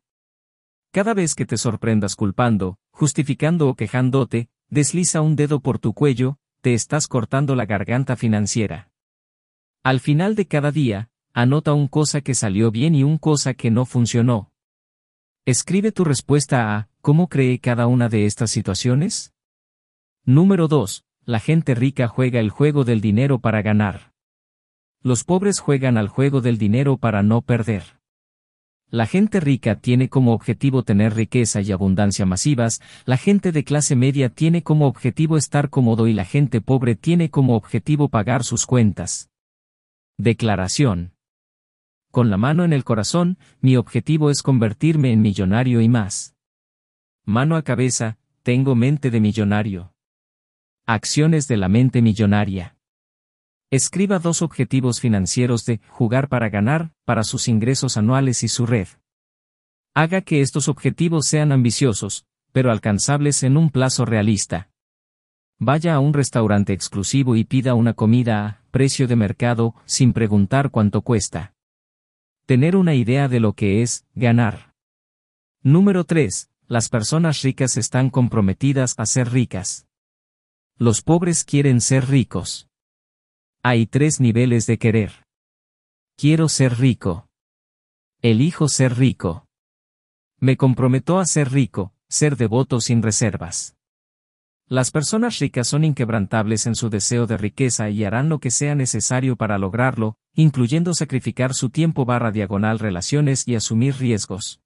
Cada 0.92 1.14
vez 1.14 1.34
que 1.34 1.46
te 1.46 1.56
sorprendas 1.56 2.16
culpando, 2.16 2.78
justificando 2.90 3.68
o 3.68 3.74
quejándote, 3.74 4.48
desliza 4.68 5.22
un 5.22 5.36
dedo 5.36 5.60
por 5.60 5.78
tu 5.78 5.94
cuello, 5.94 6.38
te 6.60 6.74
estás 6.74 7.08
cortando 7.08 7.56
la 7.56 7.66
garganta 7.66 8.16
financiera. 8.16 8.90
Al 9.82 10.00
final 10.00 10.34
de 10.34 10.46
cada 10.46 10.70
día, 10.70 11.10
anota 11.32 11.72
un 11.72 11.88
cosa 11.88 12.20
que 12.20 12.34
salió 12.34 12.70
bien 12.70 12.94
y 12.94 13.02
un 13.02 13.18
cosa 13.18 13.54
que 13.54 13.70
no 13.70 13.86
funcionó. 13.86 14.49
Escribe 15.50 15.90
tu 15.90 16.04
respuesta 16.04 16.76
a, 16.76 16.88
¿cómo 17.00 17.28
cree 17.28 17.58
cada 17.58 17.88
una 17.88 18.08
de 18.08 18.24
estas 18.24 18.52
situaciones? 18.52 19.34
Número 20.24 20.68
2. 20.68 21.04
La 21.24 21.40
gente 21.40 21.74
rica 21.74 22.06
juega 22.06 22.38
el 22.38 22.50
juego 22.50 22.84
del 22.84 23.00
dinero 23.00 23.40
para 23.40 23.60
ganar. 23.60 24.12
Los 25.02 25.24
pobres 25.24 25.58
juegan 25.58 25.98
al 25.98 26.06
juego 26.06 26.40
del 26.40 26.56
dinero 26.56 26.98
para 26.98 27.24
no 27.24 27.42
perder. 27.42 27.98
La 28.90 29.06
gente 29.06 29.40
rica 29.40 29.74
tiene 29.74 30.08
como 30.08 30.34
objetivo 30.34 30.84
tener 30.84 31.16
riqueza 31.16 31.60
y 31.62 31.72
abundancia 31.72 32.24
masivas, 32.26 32.80
la 33.04 33.16
gente 33.16 33.50
de 33.50 33.64
clase 33.64 33.96
media 33.96 34.28
tiene 34.28 34.62
como 34.62 34.86
objetivo 34.86 35.36
estar 35.36 35.68
cómodo 35.68 36.06
y 36.06 36.12
la 36.12 36.26
gente 36.26 36.60
pobre 36.60 36.94
tiene 36.94 37.28
como 37.28 37.56
objetivo 37.56 38.08
pagar 38.08 38.44
sus 38.44 38.66
cuentas. 38.66 39.30
Declaración. 40.16 41.14
Con 42.10 42.30
la 42.30 42.36
mano 42.36 42.64
en 42.64 42.72
el 42.72 42.84
corazón, 42.84 43.38
mi 43.60 43.76
objetivo 43.76 44.30
es 44.30 44.42
convertirme 44.42 45.12
en 45.12 45.22
millonario 45.22 45.80
y 45.80 45.88
más. 45.88 46.34
Mano 47.24 47.56
a 47.56 47.62
cabeza, 47.62 48.18
tengo 48.42 48.74
mente 48.74 49.10
de 49.10 49.20
millonario. 49.20 49.94
Acciones 50.86 51.46
de 51.46 51.56
la 51.56 51.68
mente 51.68 52.02
millonaria. 52.02 52.76
Escriba 53.70 54.18
dos 54.18 54.42
objetivos 54.42 55.00
financieros 55.00 55.64
de 55.64 55.80
jugar 55.88 56.28
para 56.28 56.48
ganar, 56.48 56.92
para 57.04 57.22
sus 57.22 57.46
ingresos 57.46 57.96
anuales 57.96 58.42
y 58.42 58.48
su 58.48 58.66
red. 58.66 58.88
Haga 59.94 60.22
que 60.22 60.40
estos 60.40 60.66
objetivos 60.68 61.26
sean 61.26 61.52
ambiciosos, 61.52 62.26
pero 62.50 62.72
alcanzables 62.72 63.44
en 63.44 63.56
un 63.56 63.70
plazo 63.70 64.04
realista. 64.04 64.70
Vaya 65.58 65.94
a 65.94 66.00
un 66.00 66.14
restaurante 66.14 66.72
exclusivo 66.72 67.36
y 67.36 67.44
pida 67.44 67.74
una 67.74 67.94
comida 67.94 68.46
a 68.46 68.60
precio 68.70 69.06
de 69.06 69.14
mercado, 69.14 69.74
sin 69.84 70.12
preguntar 70.12 70.70
cuánto 70.70 71.02
cuesta. 71.02 71.54
Tener 72.50 72.74
una 72.74 72.96
idea 72.96 73.28
de 73.28 73.38
lo 73.38 73.52
que 73.52 73.80
es 73.80 74.04
ganar. 74.16 74.74
Número 75.62 76.02
3. 76.02 76.50
Las 76.66 76.88
personas 76.88 77.42
ricas 77.42 77.76
están 77.76 78.10
comprometidas 78.10 78.96
a 78.98 79.06
ser 79.06 79.30
ricas. 79.30 79.86
Los 80.76 81.00
pobres 81.00 81.44
quieren 81.44 81.80
ser 81.80 82.08
ricos. 82.08 82.68
Hay 83.62 83.86
tres 83.86 84.18
niveles 84.18 84.66
de 84.66 84.78
querer. 84.78 85.12
Quiero 86.16 86.48
ser 86.48 86.80
rico. 86.80 87.28
Elijo 88.20 88.68
ser 88.68 88.98
rico. 88.98 89.46
Me 90.40 90.56
comprometo 90.56 91.20
a 91.20 91.26
ser 91.26 91.52
rico, 91.52 91.94
ser 92.08 92.36
devoto 92.36 92.80
sin 92.80 93.00
reservas. 93.00 93.76
Las 94.66 94.90
personas 94.90 95.38
ricas 95.38 95.68
son 95.68 95.84
inquebrantables 95.84 96.66
en 96.66 96.74
su 96.74 96.90
deseo 96.90 97.28
de 97.28 97.36
riqueza 97.36 97.90
y 97.90 98.02
harán 98.02 98.28
lo 98.28 98.40
que 98.40 98.50
sea 98.50 98.74
necesario 98.74 99.36
para 99.36 99.56
lograrlo, 99.56 100.16
incluyendo 100.40 100.94
sacrificar 100.94 101.52
su 101.52 101.68
tiempo 101.68 102.06
barra 102.06 102.32
diagonal 102.32 102.78
relaciones 102.78 103.46
y 103.46 103.56
asumir 103.56 103.96
riesgos. 103.96 104.60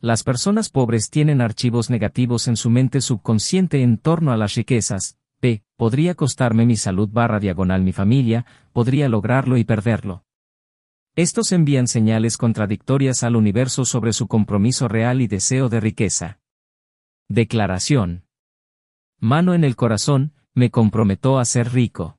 Las 0.00 0.22
personas 0.22 0.70
pobres 0.70 1.10
tienen 1.10 1.40
archivos 1.40 1.90
negativos 1.90 2.48
en 2.48 2.56
su 2.56 2.70
mente 2.70 3.00
subconsciente 3.00 3.82
en 3.82 3.98
torno 3.98 4.32
a 4.32 4.36
las 4.36 4.54
riquezas, 4.54 5.18
P. 5.40 5.62
Podría 5.76 6.14
costarme 6.14 6.64
mi 6.64 6.76
salud 6.76 7.08
barra 7.12 7.38
diagonal 7.38 7.82
mi 7.82 7.92
familia, 7.92 8.46
podría 8.72 9.08
lograrlo 9.08 9.58
y 9.58 9.64
perderlo. 9.64 10.24
Estos 11.16 11.52
envían 11.52 11.86
señales 11.86 12.38
contradictorias 12.38 13.24
al 13.24 13.36
universo 13.36 13.84
sobre 13.84 14.12
su 14.12 14.26
compromiso 14.26 14.88
real 14.88 15.20
y 15.20 15.26
deseo 15.26 15.68
de 15.68 15.80
riqueza. 15.80 16.40
Declaración. 17.28 18.24
Mano 19.18 19.52
en 19.52 19.64
el 19.64 19.76
corazón, 19.76 20.32
me 20.54 20.70
comprometo 20.70 21.38
a 21.38 21.44
ser 21.44 21.72
rico. 21.72 22.18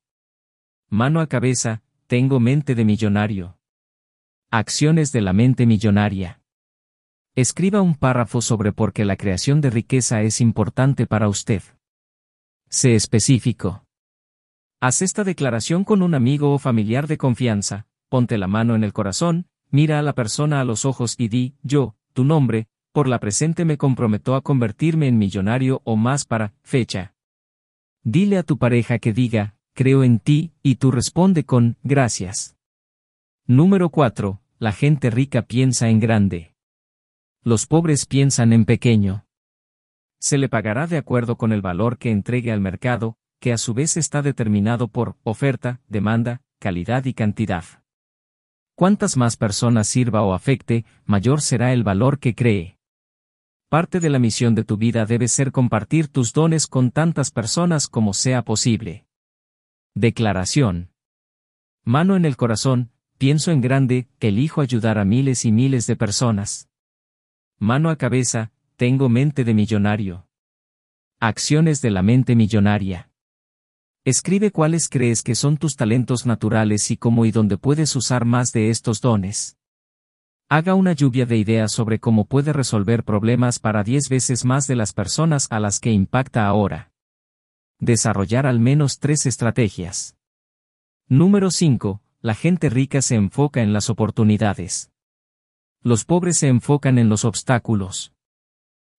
Mano 0.90 1.22
a 1.22 1.28
cabeza, 1.28 1.82
tengo 2.10 2.40
mente 2.40 2.74
de 2.74 2.86
millonario. 2.86 3.60
Acciones 4.50 5.12
de 5.12 5.22
la 5.22 5.32
mente 5.32 5.68
millonaria. 5.68 6.42
Escriba 7.36 7.84
un 7.84 7.94
párrafo 7.94 8.42
sobre 8.42 8.74
por 8.74 8.94
qué 8.94 9.06
la 9.06 9.16
creación 9.16 9.62
de 9.62 9.70
riqueza 9.70 10.24
es 10.24 10.42
importante 10.42 11.06
para 11.06 11.30
usted. 11.30 11.62
Sé 12.68 12.96
específico. 12.96 13.86
Haz 14.82 15.04
esta 15.04 15.24
declaración 15.24 15.84
con 15.84 16.02
un 16.02 16.16
amigo 16.16 16.52
o 16.52 16.58
familiar 16.58 17.06
de 17.06 17.20
confianza, 17.20 17.86
ponte 18.10 18.40
la 18.40 18.48
mano 18.48 18.74
en 18.74 18.84
el 18.84 18.92
corazón, 18.92 19.46
mira 19.70 20.00
a 20.00 20.02
la 20.02 20.14
persona 20.14 20.62
a 20.62 20.66
los 20.66 20.86
ojos 20.86 21.14
y 21.16 21.28
di, 21.28 21.58
yo, 21.62 21.96
tu 22.14 22.24
nombre, 22.24 22.70
por 22.92 23.08
la 23.08 23.20
presente 23.20 23.66
me 23.66 23.78
comprometo 23.78 24.34
a 24.34 24.42
convertirme 24.42 25.08
en 25.08 25.20
millonario 25.20 25.84
o 25.84 25.96
más 25.96 26.26
para, 26.26 26.56
fecha. 26.64 27.14
Dile 28.02 28.40
a 28.40 28.44
tu 28.44 28.58
pareja 28.58 28.98
que 28.98 29.14
diga, 29.14 29.59
creo 29.80 30.04
en 30.04 30.20
ti, 30.20 30.52
y 30.62 30.76
tú 30.76 30.92
responde 30.92 31.46
con, 31.46 31.78
gracias. 31.84 32.58
Número 33.48 33.90
4. 33.90 34.42
La 34.60 34.74
gente 34.74 35.10
rica 35.10 35.44
piensa 35.44 35.88
en 35.88 36.00
grande. 36.00 36.54
Los 37.44 37.66
pobres 37.66 38.06
piensan 38.06 38.52
en 38.52 38.66
pequeño 38.66 39.24
se 40.20 40.38
le 40.38 40.50
pagará 40.50 40.86
de 40.86 40.98
acuerdo 40.98 41.38
con 41.38 41.54
el 41.54 41.62
valor 41.62 41.98
que 41.98 42.12
entregue 42.12 42.52
al 42.52 42.60
mercado, 42.60 43.18
que 43.40 43.54
a 43.54 43.58
su 43.58 43.74
vez 43.74 43.96
está 43.96 44.22
determinado 44.22 44.90
por 44.90 45.16
oferta, 45.24 45.82
demanda, 45.88 46.42
calidad 46.60 47.06
y 47.06 47.14
cantidad. 47.14 47.64
Cuantas 48.76 49.18
más 49.18 49.38
personas 49.38 49.88
sirva 49.88 50.22
o 50.22 50.34
afecte, 50.34 50.86
mayor 51.06 51.42
será 51.42 51.74
el 51.74 51.84
valor 51.84 52.20
que 52.20 52.36
cree. 52.36 52.78
Parte 53.70 54.00
de 54.00 54.10
la 54.10 54.20
misión 54.20 54.56
de 54.56 54.64
tu 54.64 54.78
vida 54.78 55.06
debe 55.06 55.28
ser 55.28 55.52
compartir 55.52 56.08
tus 56.08 56.34
dones 56.34 56.68
con 56.68 56.92
tantas 56.92 57.32
personas 57.32 57.88
como 57.88 58.14
sea 58.14 58.42
posible. 58.44 59.06
Declaración. 59.96 60.92
Mano 61.84 62.16
en 62.16 62.26
el 62.26 62.38
corazón, 62.38 62.92
pienso 63.18 63.52
en 63.52 63.60
grande, 63.60 64.08
elijo 64.20 64.62
ayudar 64.62 64.98
a 64.98 65.06
miles 65.06 65.46
y 65.46 65.52
miles 65.52 65.88
de 65.88 65.96
personas. 65.96 66.70
Mano 67.58 67.90
a 67.90 67.98
cabeza, 67.98 68.52
tengo 68.76 69.10
mente 69.10 69.44
de 69.44 69.54
millonario. 69.54 70.28
Acciones 71.20 71.82
de 71.82 71.92
la 71.92 72.02
mente 72.02 72.36
millonaria. 72.36 73.10
Escribe 74.06 74.52
cuáles 74.52 74.88
crees 74.88 75.22
que 75.24 75.36
son 75.36 75.58
tus 75.58 75.76
talentos 75.76 76.26
naturales 76.26 76.90
y 76.92 76.98
cómo 76.98 77.26
y 77.26 77.32
dónde 77.32 77.58
puedes 77.58 77.96
usar 77.96 78.24
más 78.26 78.52
de 78.54 78.70
estos 78.70 79.02
dones. 79.02 79.58
Haga 80.48 80.76
una 80.76 80.94
lluvia 80.94 81.26
de 81.26 81.38
ideas 81.38 81.72
sobre 81.72 82.00
cómo 82.00 82.26
puede 82.26 82.54
resolver 82.54 83.04
problemas 83.04 83.60
para 83.60 83.84
10 83.84 84.08
veces 84.10 84.46
más 84.46 84.68
de 84.68 84.76
las 84.76 84.94
personas 84.94 85.48
a 85.50 85.60
las 85.60 85.80
que 85.80 85.92
impacta 85.92 86.48
ahora. 86.48 86.92
Desarrollar 87.80 88.46
al 88.46 88.60
menos 88.60 89.00
tres 89.00 89.26
estrategias. 89.26 90.18
Número 91.08 91.50
5. 91.50 92.02
La 92.20 92.36
gente 92.36 92.70
rica 92.70 93.02
se 93.02 93.16
enfoca 93.16 93.62
en 93.62 93.72
las 93.72 93.90
oportunidades. 93.90 94.92
Los 95.82 96.04
pobres 96.04 96.38
se 96.38 96.50
enfocan 96.50 96.98
en 96.98 97.08
los 97.08 97.24
obstáculos. 97.24 98.14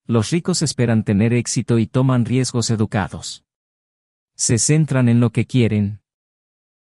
Los 0.07 0.31
ricos 0.31 0.63
esperan 0.63 1.05
tener 1.05 1.35
éxito 1.35 1.79
y 1.79 1.87
toman 1.87 2.25
riesgos 2.25 2.71
educados. 2.71 3.45
Se 4.35 4.57
centran 4.59 5.11
en 5.11 5.21
lo 5.21 5.29
que 5.29 5.47
quieren. 5.47 6.01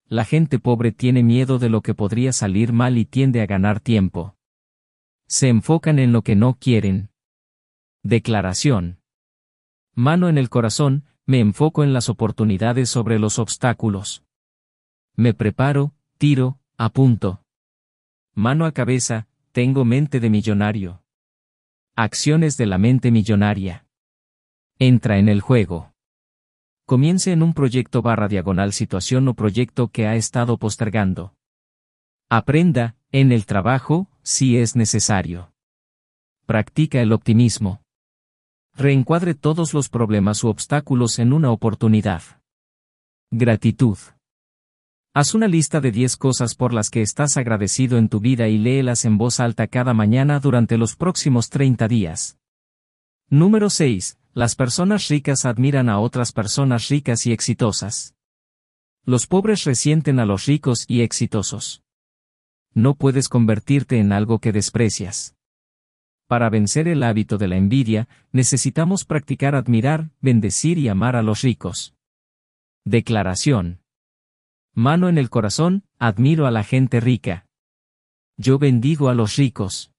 La 0.07 0.25
gente 0.25 0.57
pobre 0.57 0.91
tiene 0.91 1.21
miedo 1.21 1.59
de 1.59 1.69
lo 1.69 1.81
que 1.81 1.93
podría 1.93 2.33
salir 2.33 2.73
mal 2.73 2.97
y 2.97 3.05
tiende 3.05 3.41
a 3.41 3.45
ganar 3.45 3.79
tiempo. 3.79 4.35
Se 5.27 5.47
enfocan 5.47 6.00
en 6.00 6.12
lo 6.12 6.23
que 6.23 6.35
no 6.35 6.55
quieren. 6.55 7.12
Declaración. 8.01 9.00
Mano 9.93 10.27
en 10.27 10.39
el 10.39 10.50
corazón, 10.50 11.05
me 11.25 11.39
enfoco 11.39 11.84
en 11.84 11.94
las 11.94 12.10
oportunidades 12.10 12.89
sobre 12.89 13.18
los 13.18 13.39
obstáculos. 13.39 14.24
Me 15.15 15.34
preparo, 15.34 15.94
tiro, 16.18 16.60
apunto. 16.77 17.44
Mano 18.34 18.65
a 18.65 18.72
cabeza, 18.72 19.27
tengo 19.51 19.86
mente 19.86 20.20
de 20.20 20.30
millonario. 20.30 21.03
Acciones 21.96 22.58
de 22.58 22.65
la 22.65 22.77
mente 22.77 23.12
millonaria. 23.12 23.86
Entra 24.80 25.18
en 25.18 25.30
el 25.30 25.39
juego. 25.39 25.94
Comience 26.86 27.32
en 27.32 27.44
un 27.44 27.53
proyecto 27.53 28.01
barra 28.01 28.27
diagonal 28.27 28.74
situación 28.74 29.27
o 29.27 29.36
proyecto 29.36 29.89
que 29.89 30.08
ha 30.08 30.15
estado 30.15 30.58
postergando. 30.58 31.36
Aprenda, 32.30 32.96
en 33.12 33.32
el 33.32 33.46
trabajo, 33.46 34.10
si 34.24 34.58
es 34.58 34.75
necesario. 34.75 35.53
Practica 36.46 37.00
el 37.00 37.13
optimismo. 37.13 37.82
Reencuadre 38.75 39.36
todos 39.36 39.75
los 39.75 39.88
problemas 39.88 40.44
u 40.44 40.48
obstáculos 40.48 41.20
en 41.20 41.32
una 41.32 41.51
oportunidad. 41.51 42.24
Gratitud. 43.30 44.00
Haz 45.13 45.36
una 45.36 45.48
lista 45.48 45.80
de 45.80 45.92
10 45.92 46.18
cosas 46.18 46.56
por 46.56 46.74
las 46.74 46.89
que 46.89 47.03
estás 47.03 47.38
agradecido 47.38 48.00
en 48.00 48.10
tu 48.10 48.20
vida 48.20 48.48
y 48.48 48.58
léelas 48.58 49.06
en 49.06 49.20
voz 49.20 49.39
alta 49.39 49.68
cada 49.68 49.94
mañana 49.94 50.39
durante 50.39 50.80
los 50.80 50.96
próximos 50.96 51.51
30 51.51 51.88
días. 51.88 52.39
Número 53.30 53.70
6. 53.70 54.18
Las 54.34 54.56
personas 54.56 55.08
ricas 55.08 55.46
admiran 55.46 55.88
a 55.88 56.00
otras 56.00 56.32
personas 56.32 56.88
ricas 56.89 57.27
y 57.27 57.32
exitosas. 57.32 58.15
Los 59.06 59.27
pobres 59.27 59.65
resienten 59.65 60.20
a 60.20 60.25
los 60.25 60.48
ricos 60.48 60.86
y 60.88 61.01
exitosos. 61.01 61.84
No 62.74 62.96
puedes 62.96 63.30
convertirte 63.30 64.00
en 64.00 64.12
algo 64.12 64.39
que 64.39 64.51
desprecias. 64.51 65.36
Para 66.27 66.50
vencer 66.50 66.88
el 66.88 67.03
hábito 67.03 67.38
de 67.38 67.48
la 67.48 67.58
envidia, 67.58 68.08
necesitamos 68.32 69.06
practicar 69.06 69.56
admirar, 69.56 70.10
bendecir 70.22 70.77
y 70.77 70.88
amar 70.88 71.15
a 71.15 71.22
los 71.22 71.42
ricos. 71.42 71.96
Declaración. 72.86 73.82
Mano 74.74 75.10
en 75.10 75.18
el 75.18 75.30
corazón, 75.30 75.84
admiro 76.00 76.48
a 76.48 76.51
la 76.51 76.63
gente 76.63 77.00
rica. 77.00 77.46
Yo 78.38 78.58
bendigo 78.58 79.10
a 79.10 79.13
los 79.13 79.36
ricos. 79.36 79.92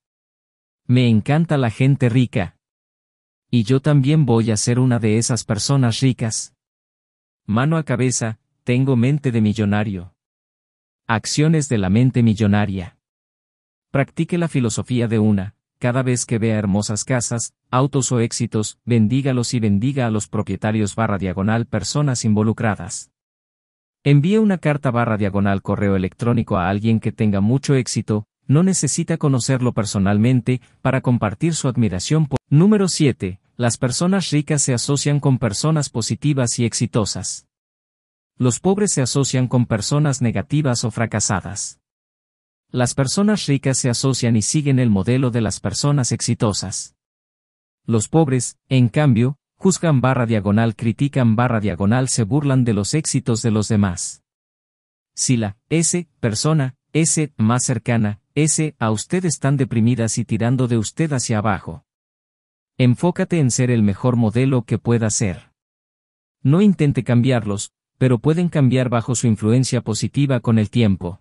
Me 0.86 1.08
encanta 1.08 1.56
la 1.56 1.70
gente 1.70 2.08
rica. 2.08 2.56
Y 3.50 3.62
yo 3.62 3.80
también 3.80 4.26
voy 4.26 4.50
a 4.50 4.56
ser 4.56 4.80
una 4.80 4.98
de 4.98 5.18
esas 5.18 5.44
personas 5.44 6.00
ricas. 6.00 6.54
Mano 7.46 7.76
a 7.76 7.84
cabeza, 7.84 8.40
tengo 8.64 8.96
mente 8.96 9.30
de 9.30 9.40
millonario. 9.40 10.14
Acciones 11.06 11.68
de 11.68 11.78
la 11.78 11.90
mente 11.90 12.22
millonaria. 12.22 12.98
Practique 13.90 14.38
la 14.38 14.48
filosofía 14.48 15.06
de 15.06 15.20
una, 15.20 15.53
cada 15.78 16.02
vez 16.02 16.26
que 16.26 16.38
vea 16.38 16.58
hermosas 16.58 17.04
casas, 17.04 17.54
autos 17.70 18.12
o 18.12 18.20
éxitos, 18.20 18.78
bendígalos 18.84 19.54
y 19.54 19.60
bendiga 19.60 20.06
a 20.06 20.10
los 20.10 20.28
propietarios 20.28 20.94
barra 20.94 21.18
diagonal 21.18 21.66
personas 21.66 22.24
involucradas. 22.24 23.10
Envíe 24.02 24.38
una 24.38 24.58
carta 24.58 24.90
barra 24.90 25.16
diagonal 25.16 25.62
correo 25.62 25.96
electrónico 25.96 26.56
a 26.56 26.68
alguien 26.68 27.00
que 27.00 27.12
tenga 27.12 27.40
mucho 27.40 27.74
éxito, 27.74 28.26
no 28.46 28.62
necesita 28.62 29.16
conocerlo 29.16 29.72
personalmente 29.72 30.60
para 30.82 31.00
compartir 31.00 31.54
su 31.54 31.68
admiración 31.68 32.26
por... 32.26 32.38
Número 32.50 32.88
7. 32.88 33.40
Las 33.56 33.78
personas 33.78 34.30
ricas 34.30 34.62
se 34.62 34.74
asocian 34.74 35.20
con 35.20 35.38
personas 35.38 35.88
positivas 35.88 36.58
y 36.58 36.64
exitosas. 36.64 37.46
Los 38.36 38.60
pobres 38.60 38.92
se 38.92 39.00
asocian 39.00 39.46
con 39.46 39.66
personas 39.66 40.20
negativas 40.20 40.84
o 40.84 40.90
fracasadas. 40.90 41.80
Las 42.74 42.94
personas 42.94 43.46
ricas 43.46 43.78
se 43.78 43.88
asocian 43.88 44.34
y 44.34 44.42
siguen 44.42 44.80
el 44.80 44.90
modelo 44.90 45.30
de 45.30 45.40
las 45.40 45.60
personas 45.60 46.10
exitosas. 46.10 46.96
Los 47.86 48.08
pobres, 48.08 48.58
en 48.68 48.88
cambio, 48.88 49.38
juzgan 49.54 50.00
barra 50.00 50.26
diagonal, 50.26 50.74
critican 50.74 51.36
barra 51.36 51.60
diagonal, 51.60 52.08
se 52.08 52.24
burlan 52.24 52.64
de 52.64 52.72
los 52.72 52.94
éxitos 52.94 53.42
de 53.42 53.52
los 53.52 53.68
demás. 53.68 54.24
Si 55.14 55.36
la 55.36 55.56
S 55.68 56.08
persona, 56.18 56.74
S 56.92 57.32
más 57.36 57.62
cercana, 57.62 58.20
S 58.34 58.74
a 58.80 58.90
usted 58.90 59.24
están 59.24 59.56
deprimidas 59.56 60.18
y 60.18 60.24
tirando 60.24 60.66
de 60.66 60.76
usted 60.76 61.12
hacia 61.12 61.38
abajo. 61.38 61.84
Enfócate 62.76 63.38
en 63.38 63.52
ser 63.52 63.70
el 63.70 63.84
mejor 63.84 64.16
modelo 64.16 64.62
que 64.62 64.78
pueda 64.78 65.10
ser. 65.10 65.52
No 66.42 66.60
intente 66.60 67.04
cambiarlos, 67.04 67.70
pero 67.98 68.18
pueden 68.18 68.48
cambiar 68.48 68.88
bajo 68.88 69.14
su 69.14 69.28
influencia 69.28 69.80
positiva 69.80 70.40
con 70.40 70.58
el 70.58 70.70
tiempo. 70.70 71.20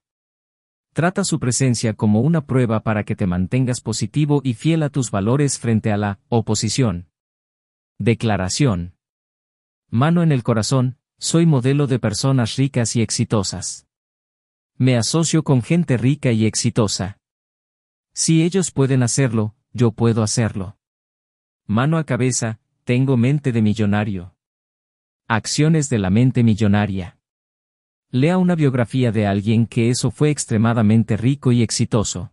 Trata 0.94 1.24
su 1.24 1.40
presencia 1.40 1.96
como 1.96 2.22
una 2.22 2.46
prueba 2.46 2.82
para 2.82 3.04
que 3.04 3.16
te 3.16 3.26
mantengas 3.26 3.82
positivo 3.82 4.42
y 4.44 4.54
fiel 4.54 4.84
a 4.84 4.90
tus 4.90 5.10
valores 5.10 5.58
frente 5.58 5.92
a 5.92 5.98
la 5.98 6.20
oposición. 6.30 7.10
Declaración. 7.98 8.96
Mano 9.90 10.22
en 10.22 10.32
el 10.32 10.44
corazón, 10.44 10.98
soy 11.18 11.48
modelo 11.48 11.88
de 11.88 11.98
personas 11.98 12.58
ricas 12.58 12.96
y 12.96 13.02
exitosas. 13.02 13.88
Me 14.78 14.96
asocio 14.96 15.44
con 15.44 15.64
gente 15.64 15.98
rica 15.98 16.32
y 16.32 16.46
exitosa. 16.46 17.18
Si 18.14 18.44
ellos 18.44 18.70
pueden 18.70 19.02
hacerlo, 19.02 19.56
yo 19.72 19.94
puedo 19.94 20.22
hacerlo. 20.22 20.78
Mano 21.66 21.98
a 21.98 22.04
cabeza, 22.04 22.60
tengo 22.84 23.18
mente 23.18 23.52
de 23.52 23.64
millonario. 23.64 24.36
Acciones 25.28 25.90
de 25.90 25.98
la 25.98 26.12
mente 26.12 26.44
millonaria. 26.44 27.18
Lea 28.16 28.38
una 28.38 28.54
biografía 28.54 29.12
de 29.12 29.26
alguien 29.26 29.66
que 29.66 29.90
eso 29.90 30.12
fue 30.12 30.30
extremadamente 30.30 31.18
rico 31.18 31.52
y 31.52 31.64
exitoso. 31.64 32.32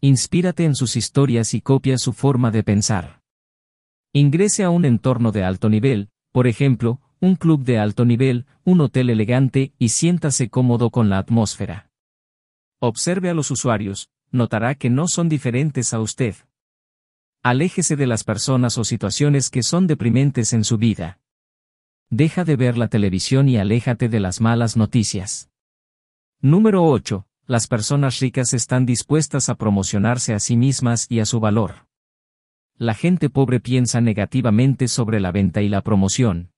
Inspírate 0.00 0.64
en 0.64 0.74
sus 0.74 0.96
historias 0.96 1.54
y 1.54 1.60
copia 1.60 1.96
su 1.96 2.12
forma 2.12 2.50
de 2.50 2.64
pensar. 2.64 3.22
Ingrese 4.12 4.64
a 4.64 4.70
un 4.70 4.84
entorno 4.84 5.30
de 5.30 5.44
alto 5.44 5.68
nivel, 5.68 6.08
por 6.32 6.48
ejemplo, 6.48 7.00
un 7.20 7.36
club 7.36 7.62
de 7.62 7.78
alto 7.78 8.04
nivel, 8.04 8.46
un 8.64 8.80
hotel 8.80 9.10
elegante 9.10 9.72
y 9.78 9.90
siéntase 9.90 10.50
cómodo 10.50 10.90
con 10.90 11.08
la 11.08 11.18
atmósfera. 11.18 11.88
Observe 12.80 13.30
a 13.30 13.34
los 13.34 13.52
usuarios, 13.52 14.10
notará 14.32 14.74
que 14.74 14.90
no 14.90 15.06
son 15.06 15.28
diferentes 15.28 15.94
a 15.94 16.00
usted. 16.00 16.34
Aléjese 17.44 17.94
de 17.94 18.08
las 18.08 18.24
personas 18.24 18.76
o 18.76 18.82
situaciones 18.82 19.50
que 19.50 19.62
son 19.62 19.86
deprimentes 19.86 20.52
en 20.52 20.64
su 20.64 20.78
vida. 20.78 21.20
Deja 22.10 22.44
de 22.44 22.56
ver 22.56 22.76
la 22.76 22.88
televisión 22.88 23.48
y 23.48 23.56
aléjate 23.56 24.08
de 24.08 24.20
las 24.20 24.40
malas 24.40 24.76
noticias. 24.76 25.48
Número 26.40 26.84
8. 26.84 27.26
Las 27.46 27.66
personas 27.66 28.18
ricas 28.20 28.52
están 28.52 28.84
dispuestas 28.84 29.48
a 29.48 29.54
promocionarse 29.54 30.34
a 30.34 30.40
sí 30.40 30.56
mismas 30.56 31.06
y 31.08 31.20
a 31.20 31.24
su 31.24 31.40
valor. 31.40 31.86
La 32.76 32.94
gente 32.94 33.30
pobre 33.30 33.60
piensa 33.60 34.00
negativamente 34.00 34.88
sobre 34.88 35.20
la 35.20 35.32
venta 35.32 35.62
y 35.62 35.68
la 35.68 35.82
promoción, 35.82 36.50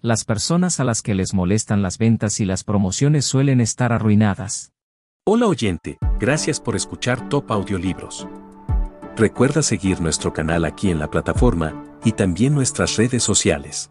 las 0.00 0.24
personas 0.24 0.78
a 0.78 0.84
las 0.84 1.02
que 1.02 1.14
les 1.14 1.32
molestan 1.32 1.82
las 1.82 1.98
ventas 1.98 2.38
y 2.40 2.44
las 2.44 2.64
promociones 2.64 3.24
suelen 3.24 3.60
estar 3.60 3.92
arruinadas. 3.92 4.72
Hola 5.24 5.46
oyente, 5.46 5.98
gracias 6.20 6.60
por 6.60 6.76
escuchar 6.76 7.28
Top 7.28 7.50
Audiolibros. 7.50 8.28
Recuerda 9.16 9.62
seguir 9.62 10.00
nuestro 10.00 10.32
canal 10.32 10.64
aquí 10.64 10.90
en 10.90 10.98
la 10.98 11.10
plataforma 11.10 11.84
y 12.04 12.12
también 12.12 12.54
nuestras 12.54 12.96
redes 12.96 13.22
sociales. 13.22 13.90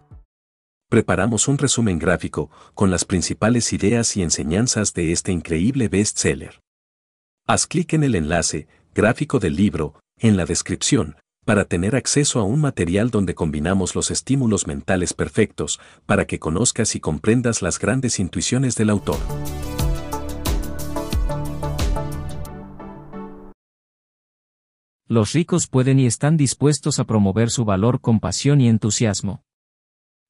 Preparamos 0.90 1.48
un 1.48 1.58
resumen 1.58 1.98
gráfico 1.98 2.52
con 2.76 2.92
las 2.92 3.06
principales 3.06 3.74
ideas 3.74 4.16
y 4.18 4.22
enseñanzas 4.22 4.94
de 4.94 5.12
este 5.12 5.32
increíble 5.32 5.88
bestseller. 5.88 6.62
Haz 7.48 7.66
clic 7.66 7.94
en 7.94 8.04
el 8.04 8.14
enlace, 8.14 8.68
gráfico 8.94 9.40
del 9.40 9.56
libro, 9.56 10.00
en 10.20 10.38
la 10.38 10.46
descripción, 10.46 11.16
para 11.44 11.66
tener 11.66 11.96
acceso 11.96 12.40
a 12.40 12.44
un 12.44 12.62
material 12.62 13.10
donde 13.10 13.34
combinamos 13.34 13.96
los 13.96 14.12
estímulos 14.12 14.68
mentales 14.68 15.14
perfectos, 15.14 15.80
para 16.06 16.26
que 16.26 16.38
conozcas 16.38 16.96
y 16.96 17.00
comprendas 17.00 17.64
las 17.64 17.80
grandes 17.80 18.20
intuiciones 18.20 18.76
del 18.76 18.92
autor. 18.92 19.18
Los 25.08 25.34
ricos 25.34 25.68
pueden 25.68 26.00
y 26.00 26.06
están 26.06 26.38
dispuestos 26.38 27.00
a 27.00 27.06
promover 27.06 27.50
su 27.50 27.66
valor 27.66 28.02
con 28.02 28.20
pasión 28.20 28.62
y 28.62 28.68
entusiasmo. 28.68 29.45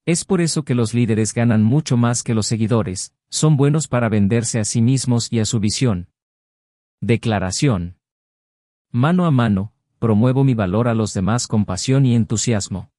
Es 0.05 0.23
por 0.23 0.39
eso 0.39 0.63
que 0.63 0.75
los 0.75 0.93
líderes 0.93 1.33
ganan 1.33 1.63
mucho 1.63 1.97
más 1.97 2.21
que 2.21 2.35
los 2.35 2.45
seguidores, 2.45 3.15
son 3.29 3.57
buenos 3.57 3.87
para 3.87 4.07
venderse 4.07 4.59
a 4.59 4.63
sí 4.63 4.79
mismos 4.79 5.33
y 5.33 5.39
a 5.39 5.45
su 5.45 5.59
visión. 5.59 6.09
Declaración. 7.01 7.97
Mano 8.91 9.25
a 9.25 9.31
mano, 9.31 9.73
promuevo 9.97 10.43
mi 10.43 10.53
valor 10.53 10.87
a 10.87 10.93
los 10.93 11.13
demás 11.15 11.47
con 11.47 11.65
pasión 11.65 12.05
y 12.05 12.13
entusiasmo. 12.13 12.91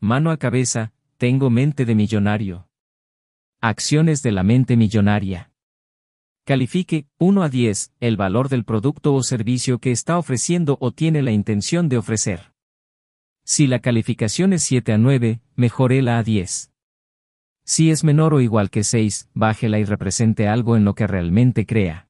Mano 0.00 0.30
a 0.30 0.38
cabeza, 0.38 0.94
tengo 1.18 1.50
mente 1.50 1.84
de 1.84 1.94
millonario. 1.94 2.68
Acciones 3.60 4.22
de 4.22 4.32
la 4.32 4.42
mente 4.42 4.78
millonaria. 4.78 5.52
Califique, 6.44 7.06
1 7.18 7.42
a 7.42 7.48
10, 7.50 7.92
el 8.00 8.16
valor 8.16 8.48
del 8.48 8.64
producto 8.64 9.14
o 9.14 9.22
servicio 9.22 9.78
que 9.78 9.92
está 9.92 10.16
ofreciendo 10.16 10.78
o 10.80 10.90
tiene 10.90 11.20
la 11.20 11.32
intención 11.32 11.90
de 11.90 11.98
ofrecer. 11.98 12.53
Si 13.44 13.66
la 13.66 13.80
calificación 13.80 14.54
es 14.54 14.62
7 14.62 14.94
a 14.94 14.98
9, 14.98 15.40
mejorela 15.54 16.16
a 16.16 16.22
10. 16.22 16.72
Si 17.64 17.90
es 17.90 18.02
menor 18.02 18.32
o 18.32 18.40
igual 18.40 18.70
que 18.70 18.84
6, 18.84 19.28
bájela 19.34 19.78
y 19.78 19.84
represente 19.84 20.48
algo 20.48 20.76
en 20.76 20.84
lo 20.84 20.94
que 20.94 21.06
realmente 21.06 21.66
crea. 21.66 22.08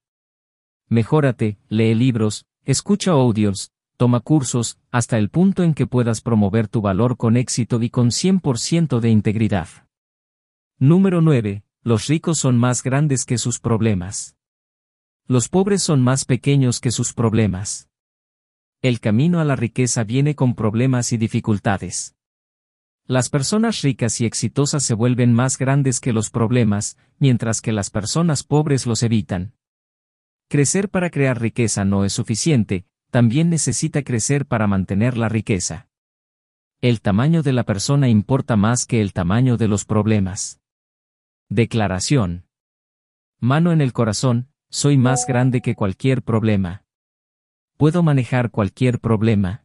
Mejórate, 0.88 1.58
lee 1.68 1.94
libros, 1.94 2.46
escucha 2.64 3.10
audios, 3.12 3.72
toma 3.96 4.20
cursos, 4.20 4.78
hasta 4.92 5.18
el 5.18 5.28
punto 5.28 5.64
en 5.64 5.74
que 5.74 5.88
puedas 5.88 6.20
promover 6.20 6.68
tu 6.68 6.80
valor 6.80 7.16
con 7.16 7.36
éxito 7.36 7.82
y 7.82 7.90
con 7.90 8.10
100% 8.10 9.00
de 9.00 9.10
integridad. 9.10 9.68
Número 10.78 11.20
9. 11.20 11.64
Los 11.82 12.06
ricos 12.06 12.38
son 12.38 12.58
más 12.58 12.82
grandes 12.82 13.24
que 13.24 13.38
sus 13.38 13.58
problemas. 13.58 14.36
Los 15.26 15.48
pobres 15.48 15.82
son 15.82 16.00
más 16.00 16.24
pequeños 16.24 16.80
que 16.80 16.92
sus 16.92 17.12
problemas. 17.12 17.88
El 18.84 19.00
camino 19.00 19.40
a 19.40 19.44
la 19.46 19.56
riqueza 19.56 20.04
viene 20.04 20.34
con 20.34 20.54
problemas 20.54 21.14
y 21.14 21.16
dificultades. 21.16 22.16
Las 23.06 23.30
personas 23.30 23.80
ricas 23.80 24.20
y 24.20 24.26
exitosas 24.26 24.82
se 24.82 24.92
vuelven 24.92 25.32
más 25.32 25.56
grandes 25.56 26.00
que 26.00 26.12
los 26.12 26.28
problemas, 26.28 26.98
mientras 27.18 27.62
que 27.62 27.72
las 27.72 27.88
personas 27.88 28.42
pobres 28.42 28.84
los 28.84 29.02
evitan. 29.02 29.54
Crecer 30.50 30.90
para 30.90 31.08
crear 31.08 31.40
riqueza 31.40 31.86
no 31.86 32.04
es 32.04 32.12
suficiente, 32.12 32.84
también 33.10 33.48
necesita 33.48 34.02
crecer 34.02 34.44
para 34.44 34.66
mantener 34.66 35.16
la 35.16 35.30
riqueza. 35.30 35.88
El 36.82 37.00
tamaño 37.00 37.42
de 37.42 37.54
la 37.54 37.62
persona 37.62 38.10
importa 38.10 38.54
más 38.56 38.84
que 38.84 39.00
el 39.00 39.14
tamaño 39.14 39.56
de 39.56 39.68
los 39.68 39.86
problemas. 39.86 40.60
Declaración. 41.48 42.48
Mano 43.40 43.72
en 43.72 43.80
el 43.80 43.94
corazón, 43.94 44.50
soy 44.68 44.98
más 44.98 45.24
grande 45.26 45.62
que 45.62 45.74
cualquier 45.74 46.20
problema. 46.20 46.83
Puedo 47.76 48.04
manejar 48.04 48.52
cualquier 48.52 49.00
problema. 49.00 49.64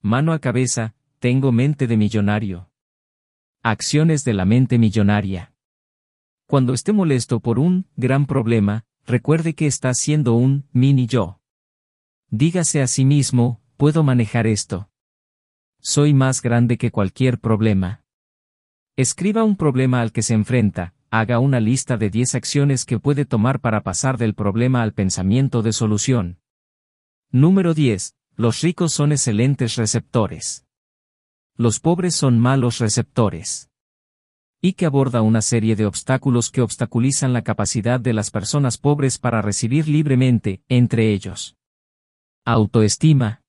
Mano 0.00 0.32
a 0.32 0.38
cabeza, 0.38 0.94
tengo 1.18 1.52
mente 1.52 1.86
de 1.86 1.98
millonario. 1.98 2.70
Acciones 3.62 4.24
de 4.24 4.32
la 4.32 4.46
mente 4.46 4.78
millonaria. 4.78 5.52
Cuando 6.46 6.72
esté 6.72 6.94
molesto 6.94 7.40
por 7.40 7.58
un 7.58 7.86
gran 7.96 8.24
problema, 8.24 8.86
recuerde 9.06 9.54
que 9.54 9.66
está 9.66 9.92
siendo 9.92 10.32
un 10.32 10.66
mini 10.72 11.06
yo. 11.06 11.40
Dígase 12.30 12.80
a 12.80 12.86
sí 12.86 13.04
mismo, 13.04 13.60
puedo 13.76 14.02
manejar 14.02 14.46
esto. 14.46 14.88
Soy 15.78 16.14
más 16.14 16.40
grande 16.40 16.78
que 16.78 16.90
cualquier 16.90 17.38
problema. 17.38 18.02
Escriba 18.96 19.44
un 19.44 19.56
problema 19.56 20.00
al 20.00 20.12
que 20.12 20.22
se 20.22 20.32
enfrenta, 20.32 20.94
haga 21.10 21.38
una 21.38 21.60
lista 21.60 21.98
de 21.98 22.08
10 22.08 22.34
acciones 22.34 22.86
que 22.86 22.98
puede 22.98 23.26
tomar 23.26 23.60
para 23.60 23.82
pasar 23.82 24.16
del 24.16 24.34
problema 24.34 24.80
al 24.80 24.94
pensamiento 24.94 25.60
de 25.60 25.74
solución. 25.74 26.39
Número 27.32 27.74
10. 27.74 28.16
Los 28.34 28.60
ricos 28.60 28.92
son 28.92 29.12
excelentes 29.12 29.76
receptores. 29.76 30.66
Los 31.56 31.78
pobres 31.78 32.16
son 32.16 32.40
malos 32.40 32.78
receptores. 32.78 33.70
Y 34.60 34.72
que 34.72 34.84
aborda 34.84 35.22
una 35.22 35.40
serie 35.40 35.76
de 35.76 35.86
obstáculos 35.86 36.50
que 36.50 36.60
obstaculizan 36.60 37.32
la 37.32 37.42
capacidad 37.42 38.00
de 38.00 38.14
las 38.14 38.32
personas 38.32 38.78
pobres 38.78 39.18
para 39.18 39.42
recibir 39.42 39.86
libremente, 39.86 40.64
entre 40.68 41.12
ellos. 41.12 41.56
Autoestima. 42.44 43.42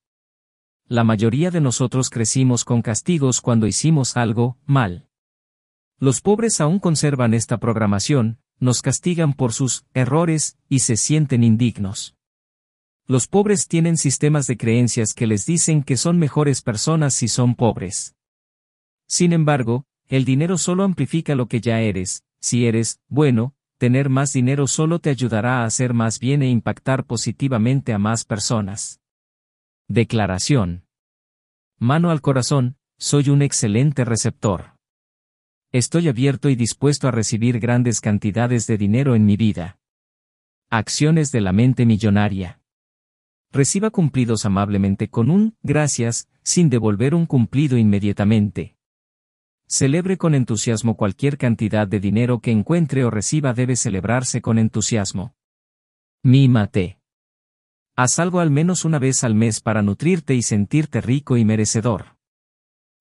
La 0.86 1.02
mayoría 1.02 1.50
de 1.50 1.60
nosotros 1.60 2.08
crecimos 2.08 2.64
con 2.64 2.82
castigos 2.82 3.40
cuando 3.40 3.66
hicimos 3.66 4.16
algo 4.16 4.58
mal. 4.64 5.08
Los 5.98 6.20
pobres 6.20 6.60
aún 6.60 6.78
conservan 6.78 7.34
esta 7.34 7.58
programación, 7.58 8.38
nos 8.60 8.80
castigan 8.80 9.32
por 9.32 9.52
sus 9.52 9.84
errores 9.92 10.56
y 10.68 10.78
se 10.78 10.96
sienten 10.96 11.42
indignos. 11.42 12.14
Los 13.12 13.26
pobres 13.26 13.68
tienen 13.68 13.98
sistemas 13.98 14.46
de 14.46 14.56
creencias 14.56 15.12
que 15.12 15.26
les 15.26 15.44
dicen 15.44 15.82
que 15.82 15.98
son 15.98 16.18
mejores 16.18 16.62
personas 16.62 17.12
si 17.12 17.28
son 17.28 17.54
pobres. 17.54 18.16
Sin 19.06 19.34
embargo, 19.34 19.84
el 20.08 20.24
dinero 20.24 20.56
solo 20.56 20.82
amplifica 20.82 21.34
lo 21.34 21.46
que 21.46 21.60
ya 21.60 21.82
eres, 21.82 22.24
si 22.40 22.64
eres, 22.64 23.02
bueno, 23.08 23.54
tener 23.76 24.08
más 24.08 24.32
dinero 24.32 24.66
solo 24.66 24.98
te 24.98 25.10
ayudará 25.10 25.60
a 25.60 25.66
hacer 25.66 25.92
más 25.92 26.20
bien 26.20 26.40
e 26.40 26.48
impactar 26.48 27.04
positivamente 27.04 27.92
a 27.92 27.98
más 27.98 28.24
personas. 28.24 29.02
Declaración. 29.88 30.86
Mano 31.78 32.12
al 32.12 32.22
corazón, 32.22 32.78
soy 32.96 33.28
un 33.28 33.42
excelente 33.42 34.06
receptor. 34.06 34.78
Estoy 35.70 36.08
abierto 36.08 36.48
y 36.48 36.56
dispuesto 36.56 37.08
a 37.08 37.10
recibir 37.10 37.60
grandes 37.60 38.00
cantidades 38.00 38.66
de 38.66 38.78
dinero 38.78 39.14
en 39.14 39.26
mi 39.26 39.36
vida. 39.36 39.78
Acciones 40.70 41.30
de 41.30 41.42
la 41.42 41.52
mente 41.52 41.84
millonaria. 41.84 42.61
Reciba 43.52 43.90
cumplidos 43.90 44.46
amablemente 44.46 45.10
con 45.10 45.30
un 45.30 45.56
gracias, 45.62 46.26
sin 46.42 46.70
devolver 46.70 47.14
un 47.14 47.26
cumplido 47.26 47.76
inmediatamente. 47.76 48.78
Celebre 49.66 50.16
con 50.16 50.34
entusiasmo 50.34 50.96
cualquier 50.96 51.36
cantidad 51.36 51.86
de 51.86 52.00
dinero 52.00 52.40
que 52.40 52.50
encuentre 52.50 53.04
o 53.04 53.10
reciba 53.10 53.52
debe 53.52 53.76
celebrarse 53.76 54.40
con 54.40 54.58
entusiasmo. 54.58 55.34
Mímate. 56.22 56.98
Haz 57.94 58.18
algo 58.18 58.40
al 58.40 58.50
menos 58.50 58.86
una 58.86 58.98
vez 58.98 59.22
al 59.22 59.34
mes 59.34 59.60
para 59.60 59.82
nutrirte 59.82 60.34
y 60.34 60.40
sentirte 60.40 61.02
rico 61.02 61.36
y 61.36 61.44
merecedor. 61.44 62.16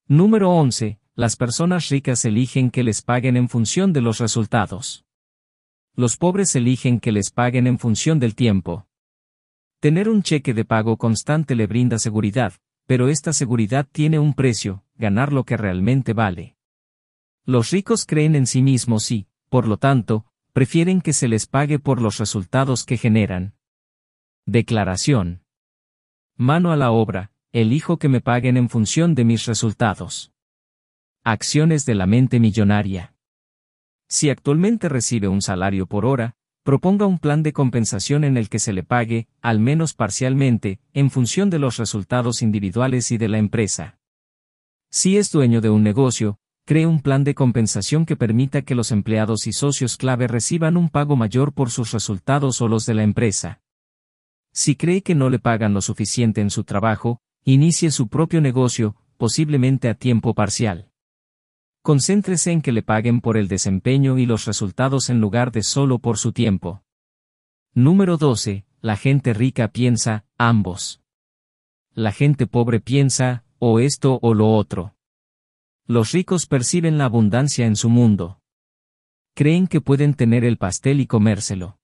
Número 0.07 0.51
11. 0.51 0.99
Las 1.15 1.37
personas 1.37 1.87
ricas 1.87 2.25
eligen 2.25 2.71
que 2.71 2.83
les 2.83 3.01
paguen 3.01 3.37
en 3.37 3.47
función 3.47 3.93
de 3.93 4.01
los 4.01 4.19
resultados. 4.19 5.05
Los 5.95 6.17
pobres 6.17 6.53
eligen 6.57 6.99
que 6.99 7.13
les 7.13 7.31
paguen 7.31 7.67
en 7.67 7.79
función 7.79 8.19
del 8.19 8.35
tiempo. 8.35 8.87
Tener 9.81 10.09
un 10.09 10.21
cheque 10.21 10.53
de 10.53 10.63
pago 10.63 10.95
constante 10.95 11.55
le 11.55 11.65
brinda 11.65 11.97
seguridad, 11.97 12.53
pero 12.85 13.09
esta 13.09 13.33
seguridad 13.33 13.87
tiene 13.91 14.19
un 14.19 14.35
precio, 14.35 14.85
ganar 14.93 15.33
lo 15.33 15.43
que 15.43 15.57
realmente 15.57 16.13
vale. 16.13 16.55
Los 17.45 17.71
ricos 17.71 18.05
creen 18.05 18.35
en 18.35 18.45
sí 18.45 18.61
mismos 18.61 19.09
y, 19.09 19.27
por 19.49 19.67
lo 19.67 19.77
tanto, 19.77 20.27
prefieren 20.53 21.01
que 21.01 21.13
se 21.13 21.27
les 21.27 21.47
pague 21.47 21.79
por 21.79 21.99
los 21.99 22.19
resultados 22.19 22.85
que 22.85 22.97
generan. 22.97 23.55
Declaración. 24.45 25.41
Mano 26.37 26.71
a 26.71 26.75
la 26.75 26.91
obra, 26.91 27.31
elijo 27.51 27.97
que 27.97 28.07
me 28.07 28.21
paguen 28.21 28.57
en 28.57 28.69
función 28.69 29.15
de 29.15 29.25
mis 29.25 29.47
resultados. 29.47 30.31
Acciones 31.23 31.87
de 31.87 31.95
la 31.95 32.05
mente 32.05 32.39
millonaria. 32.39 33.15
Si 34.07 34.29
actualmente 34.29 34.89
recibe 34.89 35.27
un 35.27 35.41
salario 35.41 35.87
por 35.87 36.05
hora, 36.05 36.35
proponga 36.63 37.07
un 37.07 37.17
plan 37.17 37.41
de 37.43 37.53
compensación 37.53 38.23
en 38.23 38.37
el 38.37 38.49
que 38.49 38.59
se 38.59 38.73
le 38.73 38.83
pague, 38.83 39.27
al 39.41 39.59
menos 39.59 39.93
parcialmente, 39.93 40.79
en 40.93 41.09
función 41.09 41.49
de 41.49 41.59
los 41.59 41.77
resultados 41.77 42.41
individuales 42.41 43.11
y 43.11 43.17
de 43.17 43.27
la 43.27 43.39
empresa. 43.39 43.97
Si 44.91 45.17
es 45.17 45.31
dueño 45.31 45.61
de 45.61 45.69
un 45.69 45.83
negocio, 45.83 46.37
cree 46.65 46.85
un 46.85 47.01
plan 47.01 47.23
de 47.23 47.33
compensación 47.33 48.05
que 48.05 48.15
permita 48.15 48.61
que 48.61 48.75
los 48.75 48.91
empleados 48.91 49.47
y 49.47 49.53
socios 49.53 49.97
clave 49.97 50.27
reciban 50.27 50.77
un 50.77 50.89
pago 50.89 51.15
mayor 51.15 51.53
por 51.53 51.71
sus 51.71 51.91
resultados 51.91 52.61
o 52.61 52.67
los 52.67 52.85
de 52.85 52.93
la 52.93 53.03
empresa. 53.03 53.61
Si 54.53 54.75
cree 54.75 55.01
que 55.01 55.15
no 55.15 55.29
le 55.29 55.39
pagan 55.39 55.73
lo 55.73 55.81
suficiente 55.81 56.41
en 56.41 56.49
su 56.49 56.63
trabajo, 56.63 57.21
inicie 57.43 57.89
su 57.89 58.07
propio 58.07 58.41
negocio, 58.41 58.95
posiblemente 59.17 59.89
a 59.89 59.95
tiempo 59.95 60.33
parcial. 60.33 60.90
Concéntrese 61.83 62.51
en 62.51 62.61
que 62.61 62.71
le 62.71 62.83
paguen 62.83 63.21
por 63.21 63.37
el 63.37 63.47
desempeño 63.47 64.19
y 64.19 64.27
los 64.27 64.45
resultados 64.45 65.09
en 65.09 65.19
lugar 65.19 65.51
de 65.51 65.63
solo 65.63 65.97
por 65.97 66.19
su 66.19 66.31
tiempo. 66.31 66.83
Número 67.73 68.17
12. 68.17 68.65
La 68.81 68.97
gente 68.97 69.33
rica 69.33 69.67
piensa, 69.69 70.23
ambos. 70.37 71.01
La 71.93 72.11
gente 72.11 72.45
pobre 72.45 72.81
piensa, 72.81 73.45
o 73.57 73.79
esto 73.79 74.19
o 74.21 74.35
lo 74.35 74.53
otro. 74.53 74.95
Los 75.87 76.11
ricos 76.11 76.45
perciben 76.45 76.99
la 76.99 77.05
abundancia 77.05 77.65
en 77.65 77.75
su 77.75 77.89
mundo. 77.89 78.41
Creen 79.33 79.65
que 79.65 79.81
pueden 79.81 80.13
tener 80.13 80.45
el 80.45 80.57
pastel 80.57 80.99
y 80.99 81.07
comérselo. 81.07 81.79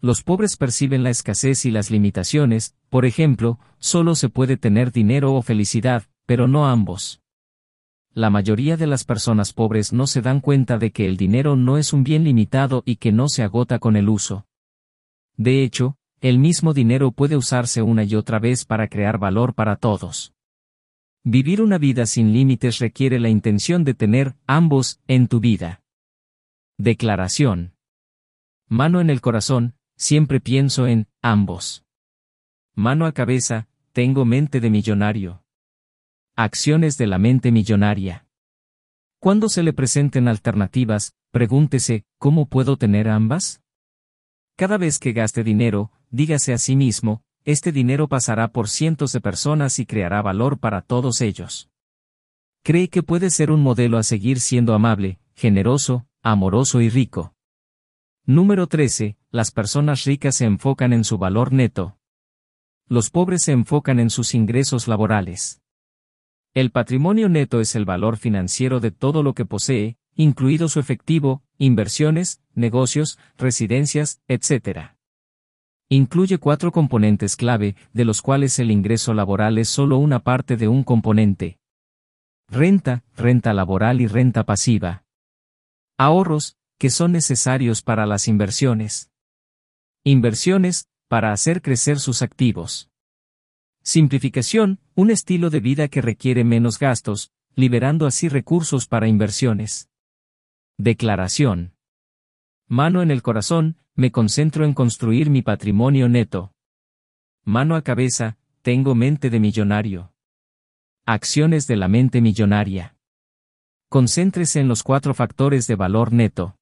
Los 0.00 0.22
pobres 0.22 0.56
perciben 0.56 1.02
la 1.02 1.10
escasez 1.10 1.66
y 1.66 1.70
las 1.70 1.90
limitaciones, 1.90 2.76
por 2.88 3.04
ejemplo, 3.04 3.58
solo 3.78 4.14
se 4.14 4.30
puede 4.30 4.56
tener 4.56 4.90
dinero 4.90 5.34
o 5.34 5.42
felicidad, 5.42 6.04
pero 6.24 6.48
no 6.48 6.66
ambos 6.66 7.21
la 8.14 8.30
mayoría 8.30 8.76
de 8.76 8.86
las 8.86 9.04
personas 9.04 9.52
pobres 9.52 9.92
no 9.92 10.06
se 10.06 10.20
dan 10.20 10.40
cuenta 10.40 10.78
de 10.78 10.92
que 10.92 11.06
el 11.06 11.16
dinero 11.16 11.56
no 11.56 11.78
es 11.78 11.92
un 11.92 12.04
bien 12.04 12.24
limitado 12.24 12.82
y 12.84 12.96
que 12.96 13.12
no 13.12 13.28
se 13.28 13.42
agota 13.42 13.78
con 13.78 13.96
el 13.96 14.08
uso. 14.08 14.46
De 15.36 15.62
hecho, 15.62 15.96
el 16.20 16.38
mismo 16.38 16.74
dinero 16.74 17.10
puede 17.12 17.36
usarse 17.36 17.82
una 17.82 18.04
y 18.04 18.14
otra 18.14 18.38
vez 18.38 18.64
para 18.64 18.88
crear 18.88 19.18
valor 19.18 19.54
para 19.54 19.76
todos. 19.76 20.34
Vivir 21.24 21.62
una 21.62 21.78
vida 21.78 22.06
sin 22.06 22.32
límites 22.32 22.78
requiere 22.78 23.18
la 23.18 23.28
intención 23.28 23.84
de 23.84 23.94
tener 23.94 24.34
ambos 24.46 25.00
en 25.06 25.28
tu 25.28 25.40
vida. 25.40 25.82
Declaración. 26.78 27.74
Mano 28.68 29.00
en 29.00 29.08
el 29.08 29.20
corazón, 29.20 29.74
siempre 29.96 30.40
pienso 30.40 30.86
en 30.86 31.06
ambos. 31.22 31.84
Mano 32.74 33.06
a 33.06 33.12
cabeza, 33.12 33.68
tengo 33.92 34.24
mente 34.24 34.60
de 34.60 34.70
millonario. 34.70 35.44
Acciones 36.34 36.96
de 36.96 37.06
la 37.06 37.18
mente 37.18 37.52
millonaria. 37.52 38.26
Cuando 39.18 39.50
se 39.50 39.62
le 39.62 39.74
presenten 39.74 40.28
alternativas, 40.28 41.12
pregúntese, 41.30 42.06
¿cómo 42.16 42.46
puedo 42.48 42.78
tener 42.78 43.06
ambas? 43.10 43.60
Cada 44.56 44.78
vez 44.78 44.98
que 44.98 45.12
gaste 45.12 45.44
dinero, 45.44 45.92
dígase 46.08 46.54
a 46.54 46.58
sí 46.58 46.74
mismo, 46.74 47.22
este 47.44 47.70
dinero 47.70 48.08
pasará 48.08 48.48
por 48.48 48.70
cientos 48.70 49.12
de 49.12 49.20
personas 49.20 49.78
y 49.78 49.84
creará 49.84 50.22
valor 50.22 50.58
para 50.58 50.80
todos 50.80 51.20
ellos. 51.20 51.68
Cree 52.62 52.88
que 52.88 53.02
puede 53.02 53.28
ser 53.28 53.50
un 53.50 53.60
modelo 53.60 53.98
a 53.98 54.02
seguir 54.02 54.40
siendo 54.40 54.72
amable, 54.72 55.20
generoso, 55.34 56.06
amoroso 56.22 56.80
y 56.80 56.88
rico. 56.88 57.34
Número 58.24 58.68
13. 58.68 59.18
Las 59.30 59.50
personas 59.50 60.04
ricas 60.04 60.36
se 60.36 60.46
enfocan 60.46 60.94
en 60.94 61.04
su 61.04 61.18
valor 61.18 61.52
neto. 61.52 61.98
Los 62.88 63.10
pobres 63.10 63.42
se 63.42 63.52
enfocan 63.52 64.00
en 64.00 64.08
sus 64.08 64.34
ingresos 64.34 64.88
laborales. 64.88 65.61
El 66.54 66.70
patrimonio 66.70 67.30
neto 67.30 67.60
es 67.60 67.74
el 67.76 67.86
valor 67.86 68.18
financiero 68.18 68.78
de 68.78 68.90
todo 68.90 69.22
lo 69.22 69.32
que 69.32 69.46
posee, 69.46 69.96
incluido 70.14 70.68
su 70.68 70.80
efectivo, 70.80 71.42
inversiones, 71.56 72.42
negocios, 72.54 73.18
residencias, 73.38 74.20
etc. 74.28 74.90
Incluye 75.88 76.36
cuatro 76.36 76.70
componentes 76.70 77.36
clave, 77.36 77.74
de 77.94 78.04
los 78.04 78.20
cuales 78.20 78.58
el 78.58 78.70
ingreso 78.70 79.14
laboral 79.14 79.56
es 79.56 79.70
solo 79.70 79.96
una 79.96 80.18
parte 80.18 80.58
de 80.58 80.68
un 80.68 80.84
componente. 80.84 81.58
Renta, 82.48 83.02
renta 83.16 83.54
laboral 83.54 84.02
y 84.02 84.06
renta 84.06 84.44
pasiva. 84.44 85.04
Ahorros, 85.96 86.58
que 86.78 86.90
son 86.90 87.12
necesarios 87.12 87.80
para 87.80 88.04
las 88.04 88.28
inversiones. 88.28 89.10
Inversiones, 90.04 90.86
para 91.08 91.32
hacer 91.32 91.62
crecer 91.62 91.98
sus 91.98 92.20
activos. 92.20 92.91
Simplificación, 93.84 94.78
un 94.94 95.10
estilo 95.10 95.50
de 95.50 95.58
vida 95.58 95.88
que 95.88 96.00
requiere 96.00 96.44
menos 96.44 96.78
gastos, 96.78 97.32
liberando 97.56 98.06
así 98.06 98.28
recursos 98.28 98.86
para 98.86 99.08
inversiones. 99.08 99.90
Declaración. 100.78 101.74
Mano 102.68 103.02
en 103.02 103.10
el 103.10 103.22
corazón, 103.22 103.76
me 103.94 104.12
concentro 104.12 104.64
en 104.64 104.72
construir 104.72 105.30
mi 105.30 105.42
patrimonio 105.42 106.08
neto. 106.08 106.54
Mano 107.44 107.74
a 107.74 107.82
cabeza, 107.82 108.38
tengo 108.62 108.94
mente 108.94 109.30
de 109.30 109.40
millonario. 109.40 110.12
Acciones 111.04 111.66
de 111.66 111.74
la 111.74 111.88
mente 111.88 112.20
millonaria. 112.20 112.96
Concéntrese 113.88 114.60
en 114.60 114.68
los 114.68 114.84
cuatro 114.84 115.12
factores 115.12 115.66
de 115.66 115.74
valor 115.74 116.12
neto. 116.12 116.56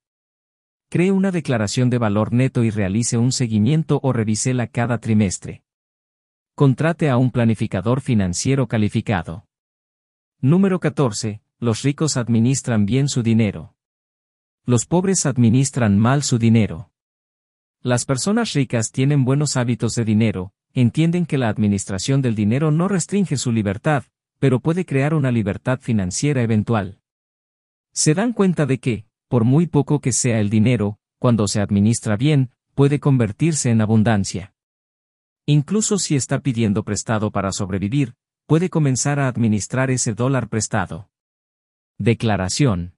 Cree 0.88 1.12
una 1.12 1.30
declaración 1.30 1.90
de 1.90 1.98
valor 1.98 2.32
neto 2.32 2.64
y 2.64 2.70
realice 2.70 3.18
un 3.18 3.30
seguimiento 3.30 4.00
o 4.02 4.14
revísela 4.14 4.66
cada 4.66 4.98
trimestre. 4.98 5.62
Contrate 6.60 7.08
a 7.08 7.16
un 7.16 7.30
planificador 7.30 8.02
financiero 8.02 8.68
calificado. 8.68 9.46
Número 10.42 10.78
14. 10.78 11.40
Los 11.58 11.82
ricos 11.82 12.18
administran 12.18 12.84
bien 12.84 13.08
su 13.08 13.22
dinero. 13.22 13.76
Los 14.66 14.84
pobres 14.84 15.24
administran 15.24 15.98
mal 15.98 16.22
su 16.22 16.38
dinero. 16.38 16.90
Las 17.80 18.04
personas 18.04 18.52
ricas 18.52 18.92
tienen 18.92 19.24
buenos 19.24 19.56
hábitos 19.56 19.94
de 19.94 20.04
dinero, 20.04 20.52
entienden 20.74 21.24
que 21.24 21.38
la 21.38 21.48
administración 21.48 22.20
del 22.20 22.34
dinero 22.34 22.70
no 22.70 22.88
restringe 22.88 23.38
su 23.38 23.52
libertad, 23.52 24.04
pero 24.38 24.60
puede 24.60 24.84
crear 24.84 25.14
una 25.14 25.30
libertad 25.30 25.80
financiera 25.80 26.42
eventual. 26.42 27.00
Se 27.94 28.12
dan 28.12 28.34
cuenta 28.34 28.66
de 28.66 28.80
que, 28.80 29.06
por 29.28 29.44
muy 29.44 29.66
poco 29.66 30.02
que 30.02 30.12
sea 30.12 30.40
el 30.40 30.50
dinero, 30.50 30.98
cuando 31.18 31.48
se 31.48 31.62
administra 31.62 32.18
bien, 32.18 32.50
puede 32.74 33.00
convertirse 33.00 33.70
en 33.70 33.80
abundancia. 33.80 34.52
Incluso 35.52 35.98
si 35.98 36.14
está 36.14 36.38
pidiendo 36.38 36.84
prestado 36.84 37.32
para 37.32 37.50
sobrevivir, 37.50 38.14
puede 38.46 38.70
comenzar 38.70 39.18
a 39.18 39.26
administrar 39.26 39.90
ese 39.90 40.14
dólar 40.14 40.48
prestado. 40.48 41.10
Declaración. 41.98 42.94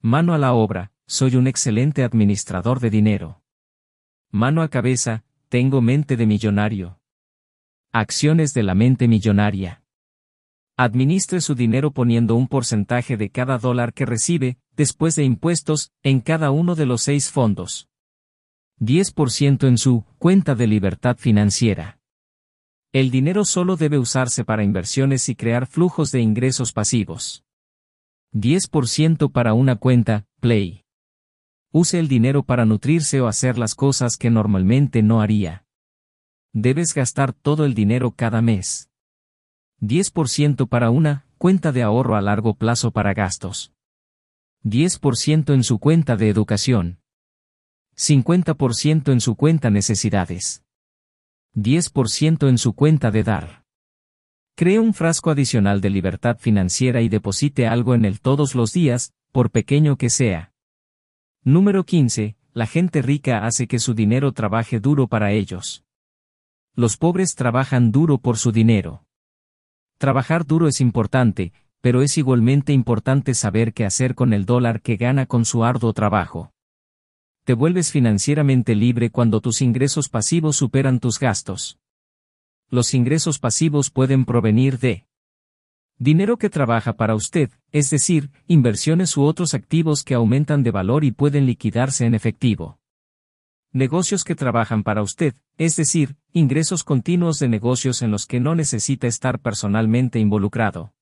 Mano 0.00 0.34
a 0.34 0.38
la 0.38 0.54
obra, 0.54 0.90
soy 1.06 1.36
un 1.36 1.46
excelente 1.46 2.02
administrador 2.02 2.80
de 2.80 2.90
dinero. 2.90 3.44
Mano 4.32 4.62
a 4.62 4.70
cabeza, 4.70 5.22
tengo 5.48 5.80
mente 5.80 6.16
de 6.16 6.26
millonario. 6.26 6.98
Acciones 7.92 8.54
de 8.54 8.64
la 8.64 8.74
mente 8.74 9.06
millonaria. 9.06 9.84
Administre 10.76 11.40
su 11.40 11.54
dinero 11.54 11.92
poniendo 11.92 12.34
un 12.34 12.48
porcentaje 12.48 13.16
de 13.16 13.30
cada 13.30 13.58
dólar 13.58 13.92
que 13.94 14.04
recibe, 14.04 14.58
después 14.72 15.14
de 15.14 15.22
impuestos, 15.22 15.92
en 16.02 16.22
cada 16.22 16.50
uno 16.50 16.74
de 16.74 16.86
los 16.86 17.02
seis 17.02 17.30
fondos. 17.30 17.91
10% 18.82 19.68
en 19.68 19.78
su 19.78 20.04
cuenta 20.18 20.56
de 20.56 20.66
libertad 20.66 21.16
financiera. 21.16 22.00
El 22.92 23.12
dinero 23.12 23.44
solo 23.44 23.76
debe 23.76 23.96
usarse 23.96 24.44
para 24.44 24.64
inversiones 24.64 25.28
y 25.28 25.36
crear 25.36 25.68
flujos 25.68 26.10
de 26.10 26.20
ingresos 26.20 26.72
pasivos. 26.72 27.44
10% 28.34 29.30
para 29.30 29.54
una 29.54 29.76
cuenta, 29.76 30.26
Play. 30.40 30.82
Use 31.70 31.96
el 31.96 32.08
dinero 32.08 32.42
para 32.42 32.64
nutrirse 32.64 33.20
o 33.20 33.28
hacer 33.28 33.56
las 33.56 33.76
cosas 33.76 34.16
que 34.16 34.30
normalmente 34.30 35.00
no 35.04 35.20
haría. 35.20 35.64
Debes 36.52 36.92
gastar 36.92 37.32
todo 37.32 37.64
el 37.64 37.74
dinero 37.74 38.10
cada 38.10 38.42
mes. 38.42 38.90
10% 39.80 40.68
para 40.68 40.90
una 40.90 41.28
cuenta 41.38 41.70
de 41.70 41.84
ahorro 41.84 42.16
a 42.16 42.20
largo 42.20 42.54
plazo 42.54 42.90
para 42.90 43.14
gastos. 43.14 43.72
10% 44.64 45.54
en 45.54 45.62
su 45.62 45.78
cuenta 45.78 46.16
de 46.16 46.28
educación. 46.28 47.01
50% 47.96 49.12
en 49.12 49.20
su 49.20 49.36
cuenta 49.36 49.70
necesidades. 49.70 50.64
10% 51.54 52.48
en 52.48 52.58
su 52.58 52.72
cuenta 52.72 53.10
de 53.10 53.22
dar. 53.22 53.64
Cree 54.54 54.78
un 54.78 54.94
frasco 54.94 55.30
adicional 55.30 55.80
de 55.80 55.90
libertad 55.90 56.38
financiera 56.38 57.00
y 57.00 57.08
deposite 57.08 57.66
algo 57.66 57.94
en 57.94 58.04
él 58.04 58.20
todos 58.20 58.54
los 58.54 58.72
días, 58.72 59.12
por 59.32 59.50
pequeño 59.50 59.96
que 59.96 60.10
sea. 60.10 60.52
Número 61.42 61.84
15. 61.84 62.36
La 62.52 62.66
gente 62.66 63.00
rica 63.02 63.46
hace 63.46 63.66
que 63.66 63.78
su 63.78 63.94
dinero 63.94 64.32
trabaje 64.32 64.78
duro 64.78 65.08
para 65.08 65.32
ellos. 65.32 65.84
Los 66.74 66.96
pobres 66.96 67.34
trabajan 67.34 67.92
duro 67.92 68.18
por 68.18 68.36
su 68.36 68.52
dinero. 68.52 69.04
Trabajar 69.98 70.46
duro 70.46 70.68
es 70.68 70.80
importante, 70.80 71.52
pero 71.80 72.02
es 72.02 72.18
igualmente 72.18 72.72
importante 72.72 73.34
saber 73.34 73.72
qué 73.72 73.84
hacer 73.84 74.14
con 74.14 74.32
el 74.32 74.44
dólar 74.44 74.82
que 74.82 74.96
gana 74.96 75.26
con 75.26 75.44
su 75.44 75.64
arduo 75.64 75.92
trabajo. 75.92 76.52
Te 77.44 77.54
vuelves 77.54 77.90
financieramente 77.90 78.76
libre 78.76 79.10
cuando 79.10 79.40
tus 79.40 79.62
ingresos 79.62 80.08
pasivos 80.08 80.54
superan 80.54 81.00
tus 81.00 81.18
gastos. 81.18 81.80
Los 82.70 82.94
ingresos 82.94 83.40
pasivos 83.40 83.90
pueden 83.90 84.24
provenir 84.24 84.78
de 84.78 85.08
dinero 85.98 86.36
que 86.36 86.50
trabaja 86.50 86.92
para 86.92 87.16
usted, 87.16 87.50
es 87.72 87.90
decir, 87.90 88.30
inversiones 88.46 89.16
u 89.16 89.24
otros 89.24 89.54
activos 89.54 90.04
que 90.04 90.14
aumentan 90.14 90.62
de 90.62 90.70
valor 90.70 91.02
y 91.02 91.10
pueden 91.10 91.46
liquidarse 91.46 92.06
en 92.06 92.14
efectivo. 92.14 92.78
Negocios 93.72 94.22
que 94.22 94.36
trabajan 94.36 94.84
para 94.84 95.02
usted, 95.02 95.34
es 95.58 95.74
decir, 95.74 96.16
ingresos 96.32 96.84
continuos 96.84 97.40
de 97.40 97.48
negocios 97.48 98.02
en 98.02 98.12
los 98.12 98.26
que 98.26 98.38
no 98.38 98.54
necesita 98.54 99.08
estar 99.08 99.40
personalmente 99.40 100.20
involucrado. 100.20 100.94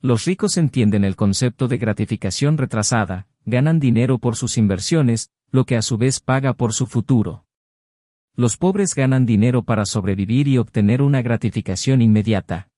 Los 0.00 0.24
ricos 0.24 0.56
entienden 0.56 1.02
el 1.04 1.16
concepto 1.16 1.66
de 1.66 1.78
gratificación 1.78 2.58
retrasada, 2.58 3.26
ganan 3.48 3.80
dinero 3.80 4.18
por 4.18 4.36
sus 4.36 4.58
inversiones, 4.58 5.30
lo 5.50 5.64
que 5.64 5.76
a 5.76 5.82
su 5.82 5.96
vez 5.96 6.20
paga 6.20 6.52
por 6.52 6.74
su 6.74 6.86
futuro. 6.86 7.46
Los 8.34 8.58
pobres 8.58 8.94
ganan 8.94 9.24
dinero 9.24 9.62
para 9.62 9.86
sobrevivir 9.86 10.48
y 10.48 10.58
obtener 10.58 11.00
una 11.00 11.22
gratificación 11.22 12.02
inmediata. 12.02 12.68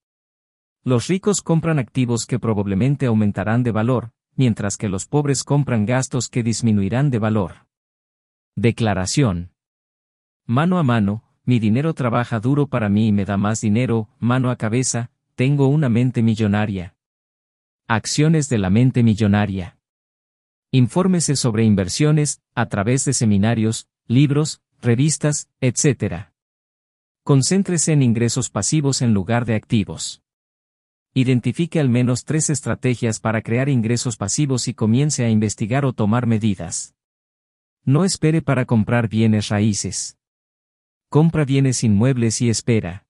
Los 0.85 1.09
ricos 1.09 1.43
compran 1.43 1.79
activos 1.79 2.25
que 2.25 2.39
probablemente 2.39 3.07
aumentarán 3.07 3.65
de 3.65 3.73
valor, 3.73 4.13
mientras 4.37 4.77
que 4.77 4.89
los 4.89 5.07
pobres 5.07 5.43
compran 5.43 5.87
gastos 5.87 6.29
que 6.29 6.45
disminuirán 6.45 7.11
de 7.11 7.19
valor. 7.19 7.67
Declaración. 8.55 9.51
Mano 10.47 10.79
a 10.79 10.85
mano, 10.85 11.25
mi 11.45 11.59
dinero 11.59 11.95
trabaja 11.95 12.39
duro 12.39 12.69
para 12.69 12.89
mí 12.89 13.09
y 13.09 13.13
me 13.13 13.25
da 13.25 13.37
más 13.37 13.61
dinero, 13.61 14.09
mano 14.21 14.51
a 14.51 14.57
cabeza, 14.57 15.11
tengo 15.35 15.67
una 15.67 15.89
mente 15.89 16.23
millonaria. 16.23 16.95
Acciones 17.89 18.49
de 18.49 18.59
la 18.59 18.71
mente 18.71 19.03
millonaria. 19.03 19.80
Infórmese 20.73 21.35
sobre 21.35 21.65
inversiones, 21.65 22.41
a 22.55 22.67
través 22.67 23.05
de 23.05 23.13
seminarios, 23.13 23.89
libros, 24.07 24.63
revistas, 24.81 25.49
etc. 25.61 26.29
Concéntrese 27.25 27.93
en 27.93 28.03
ingresos 28.03 28.51
pasivos 28.51 29.03
en 29.03 29.13
lugar 29.13 29.47
de 29.47 29.57
activos. 29.57 30.23
Identifique 31.13 31.81
al 31.81 31.89
menos 31.89 32.25
tres 32.25 32.51
estrategias 32.51 33.19
para 33.19 33.43
crear 33.43 33.69
ingresos 33.69 34.17
pasivos 34.17 34.69
y 34.69 34.75
comience 34.75 35.25
a 35.25 35.29
investigar 35.29 35.85
o 35.85 35.93
tomar 35.93 36.29
medidas. 36.29 36.95
No 37.85 38.05
espere 38.05 38.41
para 38.41 38.65
comprar 38.65 39.09
bienes 39.09 39.49
raíces. 39.49 40.19
Compra 41.09 41.45
bienes 41.45 41.83
inmuebles 41.83 42.41
y 42.43 42.49
espera. 42.49 43.07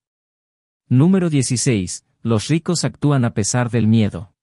Número 0.87 1.29
16. 1.29 2.07
Los 2.23 2.47
ricos 2.47 2.83
actúan 2.85 3.23
a 3.23 3.35
pesar 3.35 3.69
del 3.69 3.85
miedo. 3.85 4.33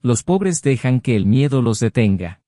Los 0.00 0.22
pobres 0.22 0.62
dejan 0.62 1.00
que 1.00 1.16
el 1.16 1.26
miedo 1.26 1.60
los 1.60 1.80
detenga. 1.80 2.40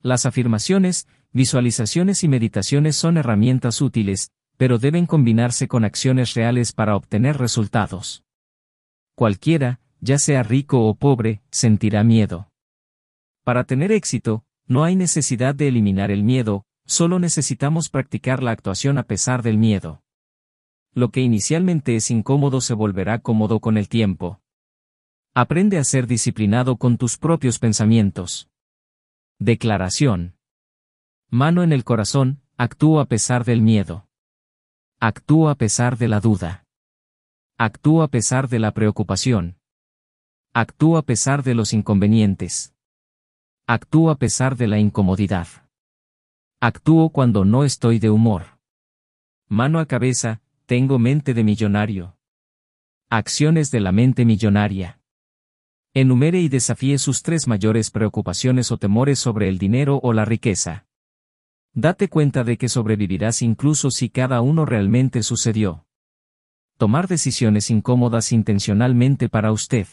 Las 0.00 0.26
afirmaciones, 0.26 1.06
visualizaciones 1.32 2.24
y 2.24 2.28
meditaciones 2.28 2.96
son 2.96 3.16
herramientas 3.16 3.80
útiles, 3.80 4.32
pero 4.56 4.78
deben 4.78 5.06
combinarse 5.06 5.68
con 5.68 5.84
acciones 5.84 6.34
reales 6.34 6.72
para 6.72 6.96
obtener 6.96 7.38
resultados. 7.38 8.24
Cualquiera, 9.14 9.80
ya 10.00 10.18
sea 10.18 10.42
rico 10.42 10.86
o 10.86 10.94
pobre, 10.94 11.40
sentirá 11.50 12.02
miedo. 12.02 12.50
Para 13.44 13.64
tener 13.64 13.92
éxito, 13.92 14.44
no 14.66 14.82
hay 14.82 14.96
necesidad 14.96 15.54
de 15.54 15.68
eliminar 15.68 16.10
el 16.10 16.24
miedo, 16.24 16.64
solo 16.84 17.20
necesitamos 17.20 17.90
practicar 17.90 18.42
la 18.42 18.50
actuación 18.50 18.98
a 18.98 19.04
pesar 19.04 19.42
del 19.42 19.56
miedo. 19.56 20.02
Lo 20.92 21.10
que 21.10 21.20
inicialmente 21.20 21.94
es 21.94 22.10
incómodo 22.10 22.60
se 22.60 22.74
volverá 22.74 23.20
cómodo 23.20 23.60
con 23.60 23.76
el 23.76 23.88
tiempo. 23.88 24.40
Aprende 25.38 25.76
a 25.76 25.84
ser 25.84 26.06
disciplinado 26.06 26.78
con 26.78 26.96
tus 26.96 27.18
propios 27.18 27.58
pensamientos. 27.58 28.48
Declaración. 29.38 30.34
Mano 31.28 31.62
en 31.62 31.74
el 31.74 31.84
corazón, 31.84 32.40
actúo 32.56 33.00
a 33.00 33.04
pesar 33.04 33.44
del 33.44 33.60
miedo. 33.60 34.08
Actúo 34.98 35.50
a 35.50 35.54
pesar 35.54 35.98
de 35.98 36.08
la 36.08 36.20
duda. 36.20 36.64
Actúo 37.58 38.02
a 38.02 38.08
pesar 38.08 38.48
de 38.48 38.60
la 38.60 38.70
preocupación. 38.70 39.58
Actúo 40.54 40.96
a 40.96 41.02
pesar 41.02 41.42
de 41.42 41.54
los 41.54 41.74
inconvenientes. 41.74 42.74
Actúo 43.66 44.08
a 44.08 44.14
pesar 44.14 44.56
de 44.56 44.68
la 44.68 44.78
incomodidad. 44.78 45.48
Actúo 46.62 47.10
cuando 47.10 47.44
no 47.44 47.64
estoy 47.64 47.98
de 47.98 48.08
humor. 48.08 48.58
Mano 49.48 49.80
a 49.80 49.84
cabeza, 49.84 50.40
tengo 50.64 50.98
mente 50.98 51.34
de 51.34 51.44
millonario. 51.44 52.16
Acciones 53.10 53.70
de 53.70 53.80
la 53.80 53.92
mente 53.92 54.24
millonaria. 54.24 54.98
Enumere 55.98 56.42
y 56.42 56.50
desafíe 56.50 56.98
sus 56.98 57.22
tres 57.22 57.48
mayores 57.48 57.90
preocupaciones 57.90 58.70
o 58.70 58.76
temores 58.76 59.18
sobre 59.18 59.48
el 59.48 59.56
dinero 59.56 59.98
o 60.02 60.12
la 60.12 60.26
riqueza. 60.26 60.84
Date 61.72 62.10
cuenta 62.10 62.44
de 62.44 62.58
que 62.58 62.68
sobrevivirás 62.68 63.40
incluso 63.40 63.90
si 63.90 64.10
cada 64.10 64.42
uno 64.42 64.66
realmente 64.66 65.22
sucedió. 65.22 65.86
Tomar 66.76 67.08
decisiones 67.08 67.70
incómodas 67.70 68.30
intencionalmente 68.32 69.30
para 69.30 69.52
usted. 69.52 69.86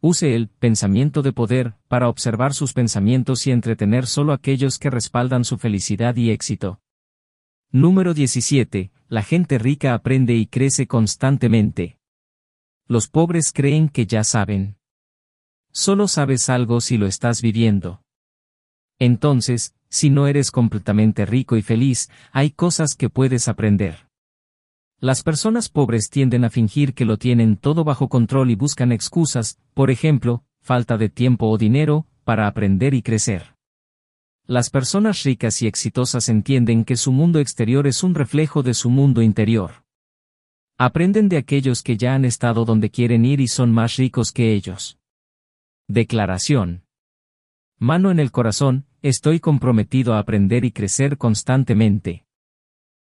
Use 0.00 0.34
el 0.34 0.48
pensamiento 0.48 1.20
de 1.20 1.34
poder 1.34 1.74
para 1.86 2.08
observar 2.08 2.54
sus 2.54 2.72
pensamientos 2.72 3.46
y 3.46 3.50
entretener 3.50 4.06
solo 4.06 4.32
aquellos 4.32 4.78
que 4.78 4.88
respaldan 4.88 5.44
su 5.44 5.58
felicidad 5.58 6.16
y 6.16 6.30
éxito. 6.30 6.80
Número 7.70 8.14
17. 8.14 8.90
La 9.08 9.22
gente 9.22 9.58
rica 9.58 9.92
aprende 9.92 10.32
y 10.34 10.46
crece 10.46 10.86
constantemente. 10.86 11.98
Los 12.86 13.08
pobres 13.08 13.52
creen 13.52 13.90
que 13.90 14.06
ya 14.06 14.24
saben. 14.24 14.78
Solo 15.76 16.06
sabes 16.06 16.48
algo 16.50 16.80
si 16.80 16.98
lo 16.98 17.06
estás 17.06 17.42
viviendo. 17.42 18.00
Entonces, 19.00 19.74
si 19.88 20.08
no 20.08 20.28
eres 20.28 20.52
completamente 20.52 21.26
rico 21.26 21.56
y 21.56 21.62
feliz, 21.62 22.10
hay 22.30 22.52
cosas 22.52 22.94
que 22.94 23.10
puedes 23.10 23.48
aprender. 23.48 24.08
Las 25.00 25.24
personas 25.24 25.68
pobres 25.68 26.10
tienden 26.10 26.44
a 26.44 26.50
fingir 26.50 26.94
que 26.94 27.04
lo 27.04 27.18
tienen 27.18 27.56
todo 27.56 27.82
bajo 27.82 28.08
control 28.08 28.52
y 28.52 28.54
buscan 28.54 28.92
excusas, 28.92 29.58
por 29.74 29.90
ejemplo, 29.90 30.44
falta 30.60 30.96
de 30.96 31.08
tiempo 31.08 31.48
o 31.48 31.58
dinero, 31.58 32.06
para 32.22 32.46
aprender 32.46 32.94
y 32.94 33.02
crecer. 33.02 33.56
Las 34.46 34.70
personas 34.70 35.24
ricas 35.24 35.60
y 35.60 35.66
exitosas 35.66 36.28
entienden 36.28 36.84
que 36.84 36.96
su 36.96 37.10
mundo 37.10 37.40
exterior 37.40 37.88
es 37.88 38.04
un 38.04 38.14
reflejo 38.14 38.62
de 38.62 38.74
su 38.74 38.90
mundo 38.90 39.22
interior. 39.22 39.82
Aprenden 40.78 41.28
de 41.28 41.36
aquellos 41.36 41.82
que 41.82 41.96
ya 41.96 42.14
han 42.14 42.24
estado 42.24 42.64
donde 42.64 42.90
quieren 42.90 43.24
ir 43.24 43.40
y 43.40 43.48
son 43.48 43.72
más 43.72 43.96
ricos 43.96 44.30
que 44.30 44.54
ellos. 44.54 44.98
Declaración. 45.88 46.84
Mano 47.78 48.10
en 48.10 48.18
el 48.18 48.30
corazón, 48.32 48.86
estoy 49.02 49.38
comprometido 49.38 50.14
a 50.14 50.18
aprender 50.18 50.64
y 50.64 50.72
crecer 50.72 51.18
constantemente. 51.18 52.24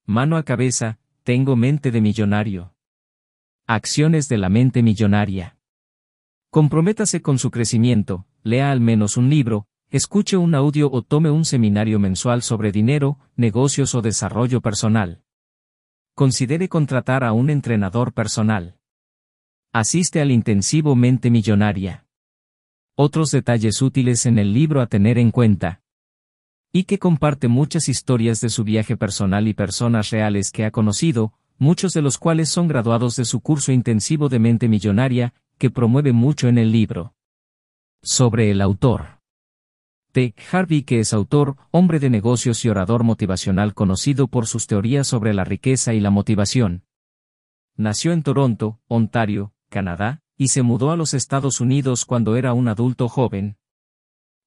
Mano 0.04 0.36
a 0.36 0.42
cabeza, 0.42 0.98
tengo 1.22 1.56
mente 1.56 1.90
de 1.90 2.02
millonario. 2.02 2.74
Acciones 3.66 4.28
de 4.28 4.36
la 4.36 4.50
mente 4.50 4.82
millonaria. 4.82 5.56
Comprométase 6.50 7.22
con 7.22 7.38
su 7.38 7.50
crecimiento, 7.50 8.26
lea 8.42 8.70
al 8.70 8.82
menos 8.82 9.16
un 9.16 9.30
libro, 9.30 9.66
escuche 9.88 10.36
un 10.36 10.54
audio 10.54 10.90
o 10.92 11.00
tome 11.00 11.30
un 11.30 11.46
seminario 11.46 11.98
mensual 11.98 12.42
sobre 12.42 12.72
dinero, 12.72 13.18
negocios 13.36 13.94
o 13.94 14.02
desarrollo 14.02 14.60
personal. 14.60 15.22
Considere 16.14 16.68
contratar 16.68 17.24
a 17.24 17.32
un 17.32 17.48
entrenador 17.48 18.12
personal. 18.12 18.76
Asiste 19.72 20.20
al 20.20 20.30
intensivo 20.30 20.94
Mente 20.94 21.30
Millonaria. 21.30 22.05
Otros 22.98 23.30
detalles 23.30 23.82
útiles 23.82 24.24
en 24.24 24.38
el 24.38 24.54
libro 24.54 24.80
a 24.80 24.86
tener 24.86 25.18
en 25.18 25.30
cuenta. 25.30 25.82
Y 26.72 26.84
que 26.84 26.98
comparte 26.98 27.46
muchas 27.46 27.90
historias 27.90 28.40
de 28.40 28.48
su 28.48 28.64
viaje 28.64 28.96
personal 28.96 29.48
y 29.48 29.52
personas 29.52 30.08
reales 30.08 30.50
que 30.50 30.64
ha 30.64 30.70
conocido, 30.70 31.34
muchos 31.58 31.92
de 31.92 32.00
los 32.00 32.16
cuales 32.16 32.48
son 32.48 32.68
graduados 32.68 33.14
de 33.16 33.26
su 33.26 33.40
curso 33.40 33.70
intensivo 33.70 34.30
de 34.30 34.38
Mente 34.38 34.66
Millonaria, 34.66 35.34
que 35.58 35.68
promueve 35.68 36.14
mucho 36.14 36.48
en 36.48 36.56
el 36.56 36.72
libro. 36.72 37.14
Sobre 38.02 38.50
el 38.50 38.62
autor. 38.62 39.20
T. 40.12 40.34
Harvey 40.50 40.82
que 40.82 41.00
es 41.00 41.12
autor, 41.12 41.58
hombre 41.72 41.98
de 41.98 42.08
negocios 42.08 42.64
y 42.64 42.70
orador 42.70 43.04
motivacional 43.04 43.74
conocido 43.74 44.26
por 44.26 44.46
sus 44.46 44.66
teorías 44.66 45.06
sobre 45.06 45.34
la 45.34 45.44
riqueza 45.44 45.92
y 45.92 46.00
la 46.00 46.08
motivación. 46.08 46.84
Nació 47.76 48.12
en 48.12 48.22
Toronto, 48.22 48.80
Ontario, 48.88 49.52
Canadá, 49.68 50.22
y 50.36 50.48
se 50.48 50.62
mudó 50.62 50.90
a 50.90 50.96
los 50.96 51.14
Estados 51.14 51.60
Unidos 51.60 52.04
cuando 52.04 52.36
era 52.36 52.52
un 52.52 52.68
adulto 52.68 53.08
joven. 53.08 53.56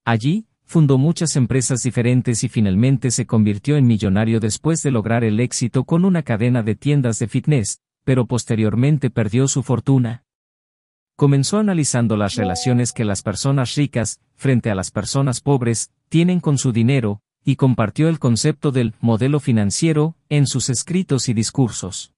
Allí, 0.05 0.45
fundó 0.65 0.97
muchas 0.97 1.35
empresas 1.35 1.81
diferentes 1.81 2.43
y 2.43 2.49
finalmente 2.49 3.11
se 3.11 3.25
convirtió 3.25 3.75
en 3.75 3.87
millonario 3.87 4.39
después 4.39 4.83
de 4.83 4.91
lograr 4.91 5.23
el 5.23 5.39
éxito 5.39 5.83
con 5.83 6.05
una 6.05 6.23
cadena 6.23 6.63
de 6.63 6.75
tiendas 6.75 7.19
de 7.19 7.27
fitness, 7.27 7.81
pero 8.03 8.25
posteriormente 8.25 9.09
perdió 9.09 9.47
su 9.47 9.63
fortuna. 9.63 10.23
Comenzó 11.15 11.57
analizando 11.57 12.15
las 12.15 12.35
relaciones 12.35 12.93
que 12.93 13.03
las 13.03 13.23
personas 13.23 13.75
ricas, 13.75 14.19
frente 14.35 14.69
a 14.69 14.75
las 14.75 14.91
personas 14.91 15.41
pobres, 15.41 15.91
tienen 16.07 16.39
con 16.39 16.57
su 16.57 16.71
dinero, 16.71 17.21
y 17.43 17.55
compartió 17.55 18.07
el 18.07 18.19
concepto 18.19 18.71
del 18.71 18.93
modelo 19.01 19.39
financiero 19.39 20.15
en 20.29 20.47
sus 20.47 20.69
escritos 20.69 21.29
y 21.29 21.33
discursos 21.33 22.13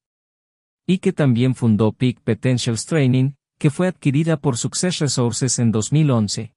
y 0.91 0.97
que 0.97 1.13
también 1.13 1.55
fundó 1.55 1.93
Peak 1.93 2.19
Potentials 2.21 2.85
Training, 2.85 3.31
que 3.61 3.69
fue 3.69 3.87
adquirida 3.87 4.37
por 4.37 4.57
Success 4.57 4.97
Resources 4.97 5.59
en 5.59 5.71
2011. 5.71 6.55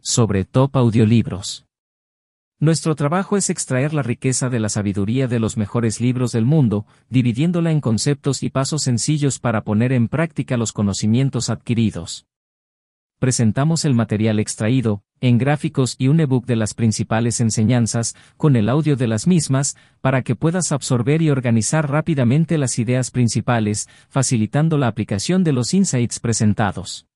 Sobre 0.00 0.44
Top 0.44 0.76
Audiolibros. 0.76 1.64
Nuestro 2.58 2.96
trabajo 2.96 3.36
es 3.36 3.50
extraer 3.50 3.94
la 3.94 4.02
riqueza 4.02 4.48
de 4.48 4.58
la 4.58 4.68
sabiduría 4.68 5.28
de 5.28 5.38
los 5.38 5.56
mejores 5.56 6.00
libros 6.00 6.32
del 6.32 6.44
mundo, 6.44 6.86
dividiéndola 7.08 7.70
en 7.70 7.80
conceptos 7.80 8.42
y 8.42 8.50
pasos 8.50 8.82
sencillos 8.82 9.38
para 9.38 9.62
poner 9.62 9.92
en 9.92 10.08
práctica 10.08 10.56
los 10.56 10.72
conocimientos 10.72 11.50
adquiridos 11.50 12.26
presentamos 13.18 13.84
el 13.84 13.94
material 13.94 14.38
extraído, 14.38 15.02
en 15.20 15.38
gráficos 15.38 15.96
y 15.98 16.08
un 16.08 16.20
ebook 16.20 16.46
de 16.46 16.56
las 16.56 16.74
principales 16.74 17.40
enseñanzas, 17.40 18.14
con 18.36 18.54
el 18.56 18.68
audio 18.68 18.96
de 18.96 19.08
las 19.08 19.26
mismas, 19.26 19.76
para 20.00 20.22
que 20.22 20.36
puedas 20.36 20.70
absorber 20.72 21.22
y 21.22 21.30
organizar 21.30 21.90
rápidamente 21.90 22.58
las 22.58 22.78
ideas 22.78 23.10
principales, 23.10 23.88
facilitando 24.08 24.78
la 24.78 24.86
aplicación 24.86 25.42
de 25.42 25.52
los 25.52 25.74
insights 25.74 26.20
presentados. 26.20 27.07